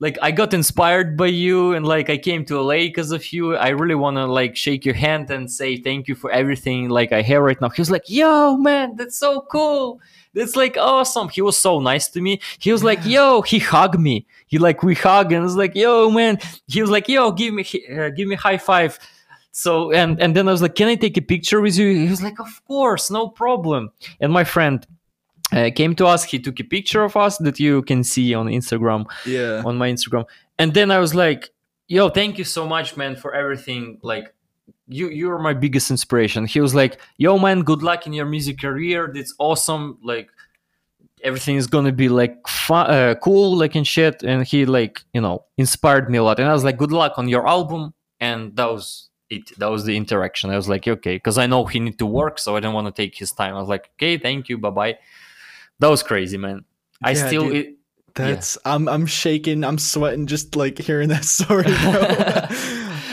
[0.00, 3.56] like i got inspired by you and like i came to la because of you.
[3.56, 7.12] I really want to like shake your hand and say thank you for everything like
[7.12, 7.68] i have right now.
[7.68, 10.00] He was like yo man that's so cool.
[10.34, 11.28] That's like awesome.
[11.30, 12.40] He was so nice to me.
[12.58, 14.26] He was like yo he hugged me.
[14.46, 16.38] He like we hug and it's like yo man.
[16.68, 17.64] He was like yo give me
[17.96, 18.98] uh, give me high five
[19.58, 21.92] so and and then i was like can i take a picture with you?
[21.92, 23.90] He was like of course no problem.
[24.20, 24.86] And my friend
[25.52, 26.22] uh, came to us.
[26.22, 29.62] He took a picture of us that you can see on instagram yeah.
[29.66, 30.26] on my instagram.
[30.60, 31.50] And then i was like
[31.88, 33.98] yo thank you so much man for everything.
[34.02, 34.32] Like
[34.86, 36.46] you you're my biggest inspiration.
[36.46, 39.10] He was like yo man good luck in your music career.
[39.12, 39.98] That's awesome.
[40.04, 40.30] Like
[41.24, 44.22] everything is gonna be like fun, uh, cool like and shit.
[44.22, 46.38] And he like you know inspired me a lot.
[46.38, 47.92] And i was like good luck on your album.
[48.20, 51.64] And that was it that was the interaction i was like okay because i know
[51.66, 53.90] he need to work so i don't want to take his time i was like
[53.96, 54.96] okay thank you bye-bye
[55.80, 56.64] that was crazy man
[57.02, 57.66] i Yeah, still it,
[58.14, 59.62] That's I'm I'm shaking.
[59.64, 61.66] I'm sweating just like hearing that story.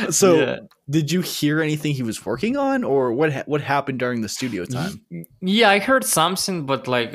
[0.09, 0.59] So, Yeah.
[0.89, 3.31] did you hear anything he was working on, or what?
[3.33, 5.01] Ha- what happened during the studio time?
[5.41, 7.13] yeah i heard something but like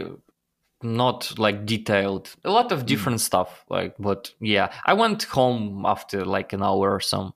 [0.82, 2.30] not like detailed.
[2.44, 2.74] A lot Hmm.
[2.78, 3.64] of different stuff.
[3.68, 7.32] Like, but yeah, I went home after like an hour or some.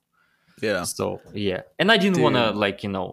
[0.64, 0.84] Yeah.
[0.84, 3.08] So yeah, and I didn't want to like you know.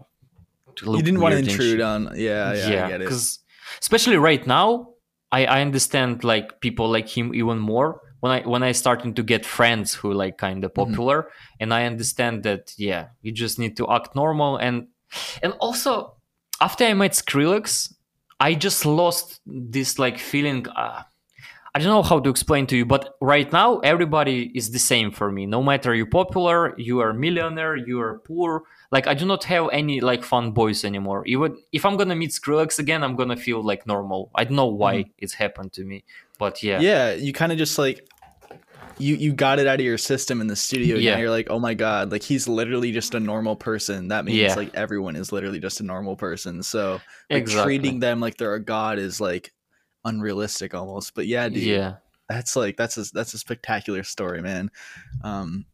[0.77, 2.01] to You didn't want to intrude on.
[2.15, 3.39] Yeah, yeah, I get because
[3.81, 4.67] especially right now,
[5.31, 7.89] I I understand like people like him even more
[8.21, 10.91] when I when I starting to get friends who like kind of Mm-hmm.
[10.91, 11.17] popular,
[11.59, 14.87] and I understand that yeah, you just need to act normal and
[15.43, 16.15] and also
[16.61, 17.93] after I met Skrillex,
[18.39, 20.67] I just lost this like feeling.
[20.69, 21.03] Uh,
[21.73, 25.09] I don't know how to explain to you, but right now everybody is the same
[25.09, 25.45] for me.
[25.45, 28.63] No matter you're popular, you are millionaire, you are poor.
[28.91, 31.25] Like I do not have any like fun boys anymore.
[31.27, 34.31] Even if I'm gonna meet Skrillex again, I'm gonna feel like normal.
[34.35, 35.11] I don't know why mm-hmm.
[35.19, 36.03] it's happened to me,
[36.37, 38.05] but yeah, yeah, you kind of just like
[38.97, 40.97] you you got it out of your system in the studio.
[40.97, 41.19] Yeah, Yeah.
[41.19, 44.09] you're like, oh my god, like he's literally just a normal person.
[44.09, 44.55] That means Yeah.
[44.55, 46.63] like everyone is literally just a normal person.
[46.63, 46.99] So
[47.29, 47.77] like, exactly.
[47.77, 49.53] treating them like they're a god is like
[50.05, 51.15] unrealistic almost.
[51.15, 51.95] But yeah, dude, yeah.
[52.29, 54.71] that's like that's a that's a spectacular story, man.
[55.23, 55.65] Um,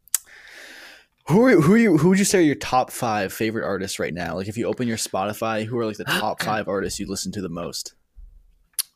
[1.28, 4.00] who are who are you, who would you say are your top five favorite artists
[4.00, 4.36] right now?
[4.36, 7.32] Like if you open your Spotify, who are like the top five artists you listen
[7.34, 7.94] to the most?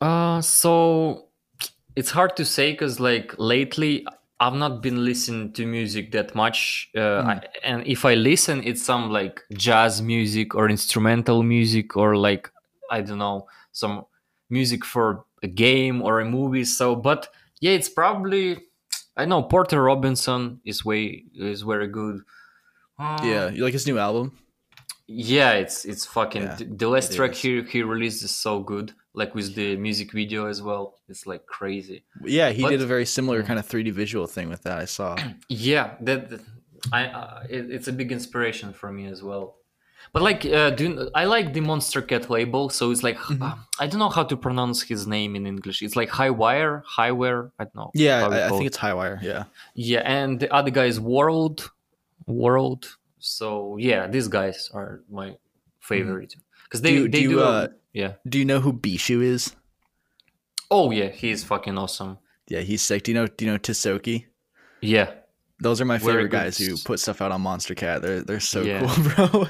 [0.00, 1.26] Uh, so
[1.94, 4.06] it's hard to say because like lately
[4.40, 8.82] I've not been listening to music that much, uh, I, and if I listen, it's
[8.82, 12.50] some like jazz music or instrumental music or like
[12.90, 14.06] I don't know some
[14.52, 16.64] music for a game or a movie.
[16.64, 17.20] So, but
[17.60, 18.46] yeah, it's probably
[19.16, 22.16] I know Porter Robinson is way is very good.
[22.98, 24.26] Uh, Yeah, you like his new album?
[25.08, 27.40] yeah, it's it's fucking Yeah, the- last track is.
[27.42, 28.92] he he released is so good.
[29.14, 31.98] Like with the music video as well, it's like crazy.
[32.24, 34.78] Yeah, he But- did a very similar kind of 3D visual thing with that.
[34.78, 35.16] I saw.
[35.48, 36.40] Yeah, that, that-
[36.92, 39.56] I uh, it, it's a big inspiration for me as well.
[40.12, 43.42] But like, uh, do I like the Monstercat label, so it's like Mm-hmm.
[43.42, 45.82] uh, I don't know how to pronounce his name in English.
[45.82, 47.50] It's like High Wire, Highwire.
[47.58, 47.90] I don't know.
[47.94, 48.66] Yeah, I, I think it.
[48.66, 49.22] it's Highwire.
[49.22, 49.44] Yeah.
[49.74, 51.70] yeah, and the other guy is World,
[52.26, 52.96] World.
[53.18, 55.36] So yeah, these guys are my
[55.80, 56.34] favorite
[56.64, 57.04] because they Mm-hmm.
[57.04, 58.12] Do they do do, uh, yeah.
[58.28, 59.54] Do you know who Bishu is?
[60.70, 62.18] Oh yeah, he's fucking awesome.
[62.48, 63.04] Yeah, he's sick.
[63.04, 63.26] Do you know?
[63.26, 64.26] Do you know Tisoki?
[64.80, 65.10] Yeah,
[65.62, 68.02] Those are my favorite guys who put stuff out on Monstercat.
[68.02, 68.80] They're they're so Yeah.
[68.80, 69.46] cool, bro.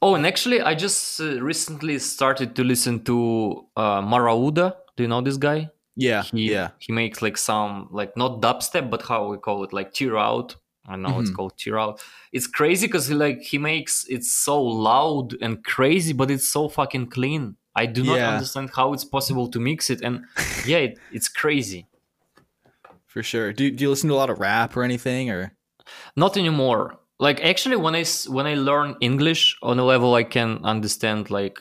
[0.00, 4.76] Oh, and actually, I just uh, recently started to listen to uh, Marauda.
[4.96, 5.70] Do you know this guy?
[5.96, 6.68] yeah, He, yeah.
[6.78, 10.54] He makes like some like not dubstep, but how we call it, like tear out.
[10.86, 11.36] I know it's Mhm.
[11.36, 12.00] called tear out.
[12.32, 16.68] It's crazy because he like he makes it so loud and crazy, but it's so
[16.68, 17.56] fucking clean.
[17.74, 18.30] I do not Yeah.
[18.32, 20.24] understand how it's possible to mix it, and
[20.64, 21.86] yeah, it, it's crazy.
[23.08, 23.52] For sure.
[23.52, 25.52] Do do you listen to a lot of rap or anything or?
[26.16, 26.98] Not anymore.
[27.18, 31.58] Like actually, when I when I learn English on a level I can understand like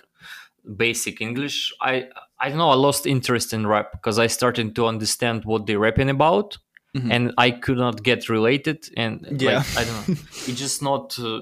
[0.78, 1.94] basic English, I
[2.40, 2.70] I don't know.
[2.70, 6.58] I lost interest in rap because I started to understand what they're rapping about,
[6.96, 7.12] Mhm.
[7.14, 8.90] and I could not get related.
[8.98, 9.58] And Yeah.
[9.60, 10.16] like, I don't know.
[10.48, 11.18] It's just not.
[11.20, 11.42] Uh,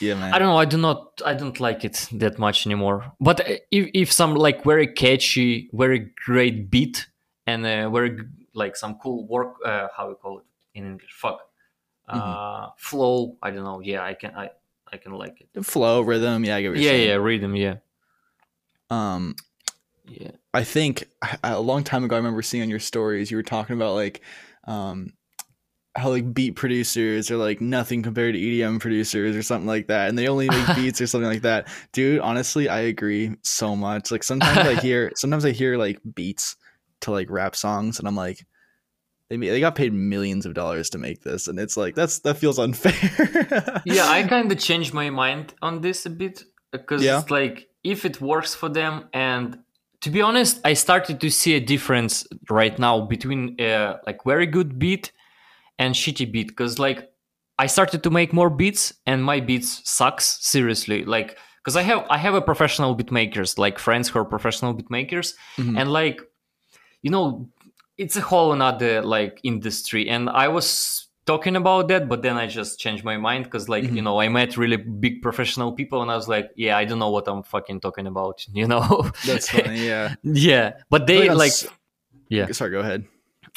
[0.00, 0.32] Yeah, man.
[0.34, 0.62] I don't know.
[0.62, 1.20] I do not.
[1.26, 3.02] I don't like it that much anymore.
[3.18, 7.08] But uh, if if some like very catchy, very great beat
[7.46, 8.10] and uh, very
[8.58, 10.44] like some cool work, uh, how we call it
[10.74, 11.12] in English?
[11.12, 11.40] Fuck.
[12.08, 13.36] Uh, flow.
[13.42, 13.80] I don't know.
[13.80, 14.32] Yeah, I can.
[14.34, 14.50] I
[14.92, 15.64] I can like it.
[15.64, 16.44] Flow, rhythm.
[16.44, 17.08] Yeah, I get what you're Yeah, saying.
[17.08, 17.14] yeah.
[17.16, 17.54] Rhythm.
[17.56, 17.76] Yeah,
[18.90, 19.34] Um,
[20.08, 20.30] yeah.
[20.54, 23.42] I think a- a long time ago, I remember seeing on your stories you were
[23.42, 24.22] talking about like,
[24.64, 25.12] um,
[25.96, 30.08] how like beat producers are like nothing compared to EDM producers or something like that,
[30.08, 31.68] and they only make beats or something like that.
[31.92, 34.10] Dude, honestly, I agree so much.
[34.10, 36.56] Like sometimes I hear, sometimes I hear like beats
[37.02, 38.44] to like rap songs, and I'm like,
[39.30, 42.38] they they got paid millions of dollars to make this, and it's like that's that
[42.38, 43.82] feels unfair.
[43.84, 47.20] yeah, I kind of changed my mind on this a bit because Yeah.
[47.20, 49.58] it's like if it works for them, and
[50.00, 54.46] to be honest, I started to see a difference right now between uh, like very
[54.46, 55.12] good beat
[55.78, 57.10] and shitty beat because like
[57.58, 62.04] I started to make more beats and my beats sucks seriously like because I have
[62.10, 65.78] I have a professional beat makers like friends who are professional beat makers Mhm.
[65.78, 66.20] and like
[67.02, 67.48] you know
[67.96, 72.46] it's a whole another like industry and i was talking about that but then i
[72.46, 73.96] just changed my mind because like Mhm.
[73.96, 76.98] you know i met really big professional people and i was like yeah i don't
[76.98, 79.86] know what i'm fucking talking about you know that's funny.
[79.86, 80.14] Yeah.
[80.22, 81.52] yeah but they Like
[82.30, 83.04] yeah Sorry, go ahead.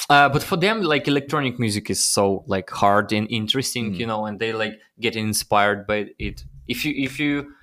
[0.09, 3.99] uh, but for them like electronic music is so like hard and interesting Mm.
[3.99, 7.53] you know and they like get inspired by it if you if you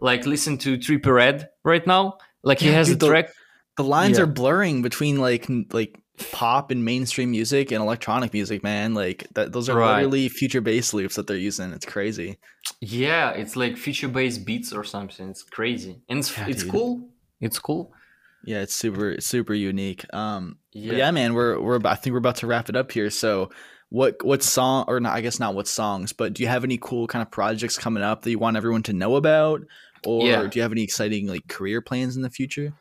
[0.00, 3.28] like listen to Trippie Redd right now like he Yeah, has dude, a track
[3.76, 4.24] the lines Yeah.
[4.24, 5.98] are blurring between like like
[6.30, 9.96] pop and mainstream music and electronic music man like that those are Right.
[9.96, 12.38] literally future bass loops that they're using it's crazy
[12.80, 15.30] Yeah, it's like future bass beats or something.
[15.30, 16.00] It's crazy.
[16.08, 16.70] And it's Yeah, it's dude.
[16.70, 17.08] cool.
[17.40, 17.92] It's cool.
[18.44, 20.04] Yeah, it's super super unique.
[20.14, 20.92] Um, yeah.
[20.94, 21.10] Yeah.
[21.10, 23.10] man, we're we're about, I think we're about to wrap it up here.
[23.10, 23.50] So,
[23.88, 25.14] what what song or not?
[25.16, 28.02] I guess not what songs, but do you have any cool kind of projects coming
[28.04, 29.62] up that you want everyone to know about,
[30.06, 30.46] or Yeah.
[30.46, 32.74] do you have any exciting like career plans in the future?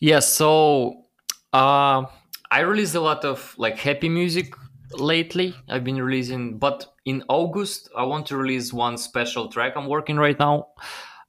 [0.00, 1.04] Yeah, so
[1.52, 2.04] uh,
[2.50, 4.54] I released a lot of like happy music
[4.92, 5.54] lately.
[5.68, 10.16] I've been releasing, but in August I want to release one special track I'm working
[10.16, 10.68] right now,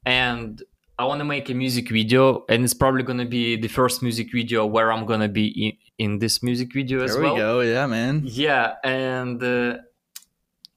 [0.05, 0.61] and
[0.99, 4.31] I want to make a music video, and it's probably gonna be the first music
[4.31, 5.47] video where I'm gonna be
[5.97, 7.33] in, in this music video as There well.
[7.33, 7.59] we go.
[7.61, 8.21] Yeah, man.
[8.23, 9.77] Yeah, and uh,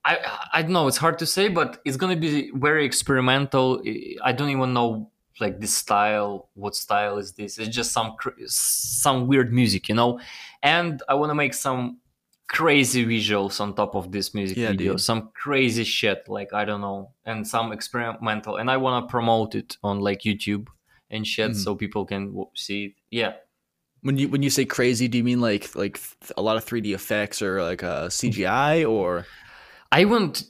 [0.04, 0.18] I
[0.54, 0.88] I don't know.
[0.88, 3.82] It's hard to say, but it's gonna be very experimental.
[4.24, 5.11] I don't even know
[5.42, 6.48] like this style.
[6.54, 7.58] What style is this?
[7.58, 10.20] It's just some cr- some weird music, you know.
[10.62, 11.98] And I want to make some
[12.48, 14.92] crazy visuals on top of this music Yeah, video.
[14.92, 15.00] dude.
[15.00, 18.56] Some crazy shit, like I don't know, and some experimental.
[18.56, 20.66] And I want to promote it on like YouTube
[21.10, 21.56] and shit, Mhm.
[21.64, 22.92] so people can w- see it.
[23.10, 23.32] Yeah.
[24.02, 25.98] When you when you say crazy, do you mean like like
[26.36, 29.26] a lot of 3D effects or like uh, CGI or?
[29.92, 30.44] I want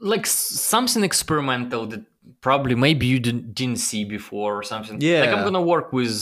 [0.00, 2.02] like something experimental that
[2.40, 4.98] probably maybe you didn't, didn't see before or something.
[5.00, 5.20] Yeah.
[5.20, 6.12] Like I'm gonna work with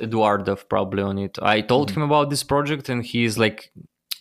[0.00, 1.38] Eduardo probably on it.
[1.42, 2.00] I told Mm-hmm.
[2.02, 3.72] him about this project and he's like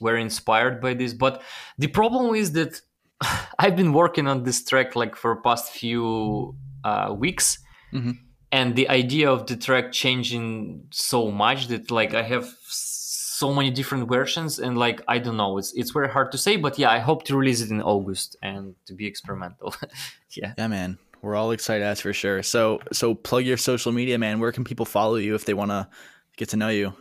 [0.01, 1.13] very inspired by this.
[1.13, 1.41] But
[1.77, 2.81] the problem is that
[3.59, 7.59] I've been working on this track like for past few uh, weeks.
[7.93, 8.17] Mhm.
[8.51, 13.71] And the idea of the track changing so much that like I have so many
[13.71, 16.91] different versions and like I don't know it's it's very hard to say but yeah
[16.91, 19.75] I hope to release it in August and to be experimental
[20.37, 20.97] yeah Yeah, man.
[21.23, 22.43] We're all excited, that's for sure.
[22.43, 24.39] So so plug your social media, man.
[24.39, 25.87] Where can people follow you if they want to
[26.37, 26.93] get to know you?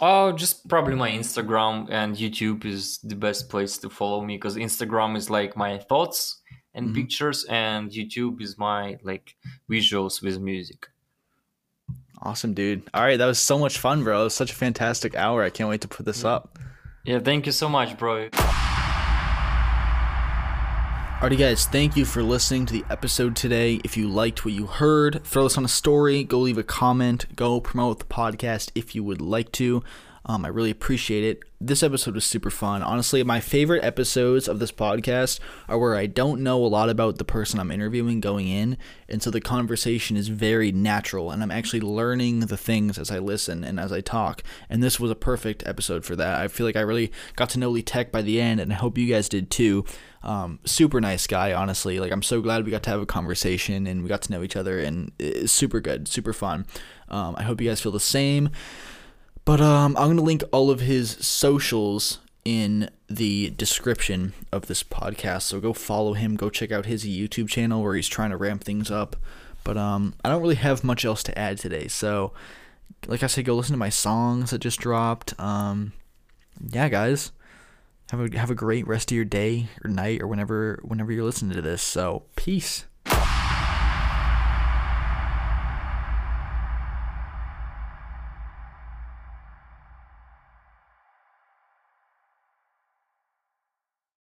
[0.00, 4.54] oh just probably my Instagram and YouTube is the best place to follow me because
[4.54, 6.40] Instagram is like my thoughts
[6.74, 6.94] and Mhm.
[6.94, 9.34] pictures and YouTube is my like
[9.68, 10.86] visuals with music
[12.22, 12.82] Awesome, dude.
[12.94, 14.20] All right, that was so much fun, bro.
[14.20, 15.42] It was such a fantastic hour.
[15.44, 16.58] I can't wait to put this up.
[17.04, 18.28] yeah thank you so much bro
[21.18, 23.80] Alrighty, guys, thank you for listening to the episode today.
[23.82, 27.26] If you liked what you heard, throw this on a story, go leave a comment,
[27.34, 29.82] go promote the podcast if you would like to.
[30.26, 31.40] Um, I really appreciate it.
[31.60, 32.82] This episode was super fun.
[32.82, 37.18] Honestly, my favorite episodes of this podcast are where I don't know a lot about
[37.18, 41.50] the person I'm interviewing going in, and so the conversation is very natural, and I'm
[41.50, 44.42] actually learning the things as I listen and as I talk.
[44.68, 46.40] And this was a perfect episode for that.
[46.40, 48.98] I feel like I really got to know Leat'eq by the end, and I hope
[48.98, 49.84] you guys did too.
[50.22, 52.00] Um, super nice guy, honestly.
[52.00, 54.42] Like I'm so glad we got to have a conversation and we got to know
[54.42, 56.66] each other, and it's super good, super fun.
[57.08, 58.50] Um, I hope you guys feel the same.
[59.48, 65.44] But um, I'm gonna link all of his socials in the description of this podcast.
[65.44, 66.36] So go follow him.
[66.36, 69.16] Go check out his YouTube channel where he's trying to ramp things up.
[69.64, 71.88] But um, I don't really have much else to add today.
[71.88, 72.34] So,
[73.06, 75.32] like I said, go listen to my songs that just dropped.
[75.40, 75.94] Um,
[76.68, 77.32] yeah, guys,
[78.10, 81.24] have a have a great rest of your day or night or whenever whenever you're
[81.24, 81.80] listening to this.
[81.80, 82.84] So, peace.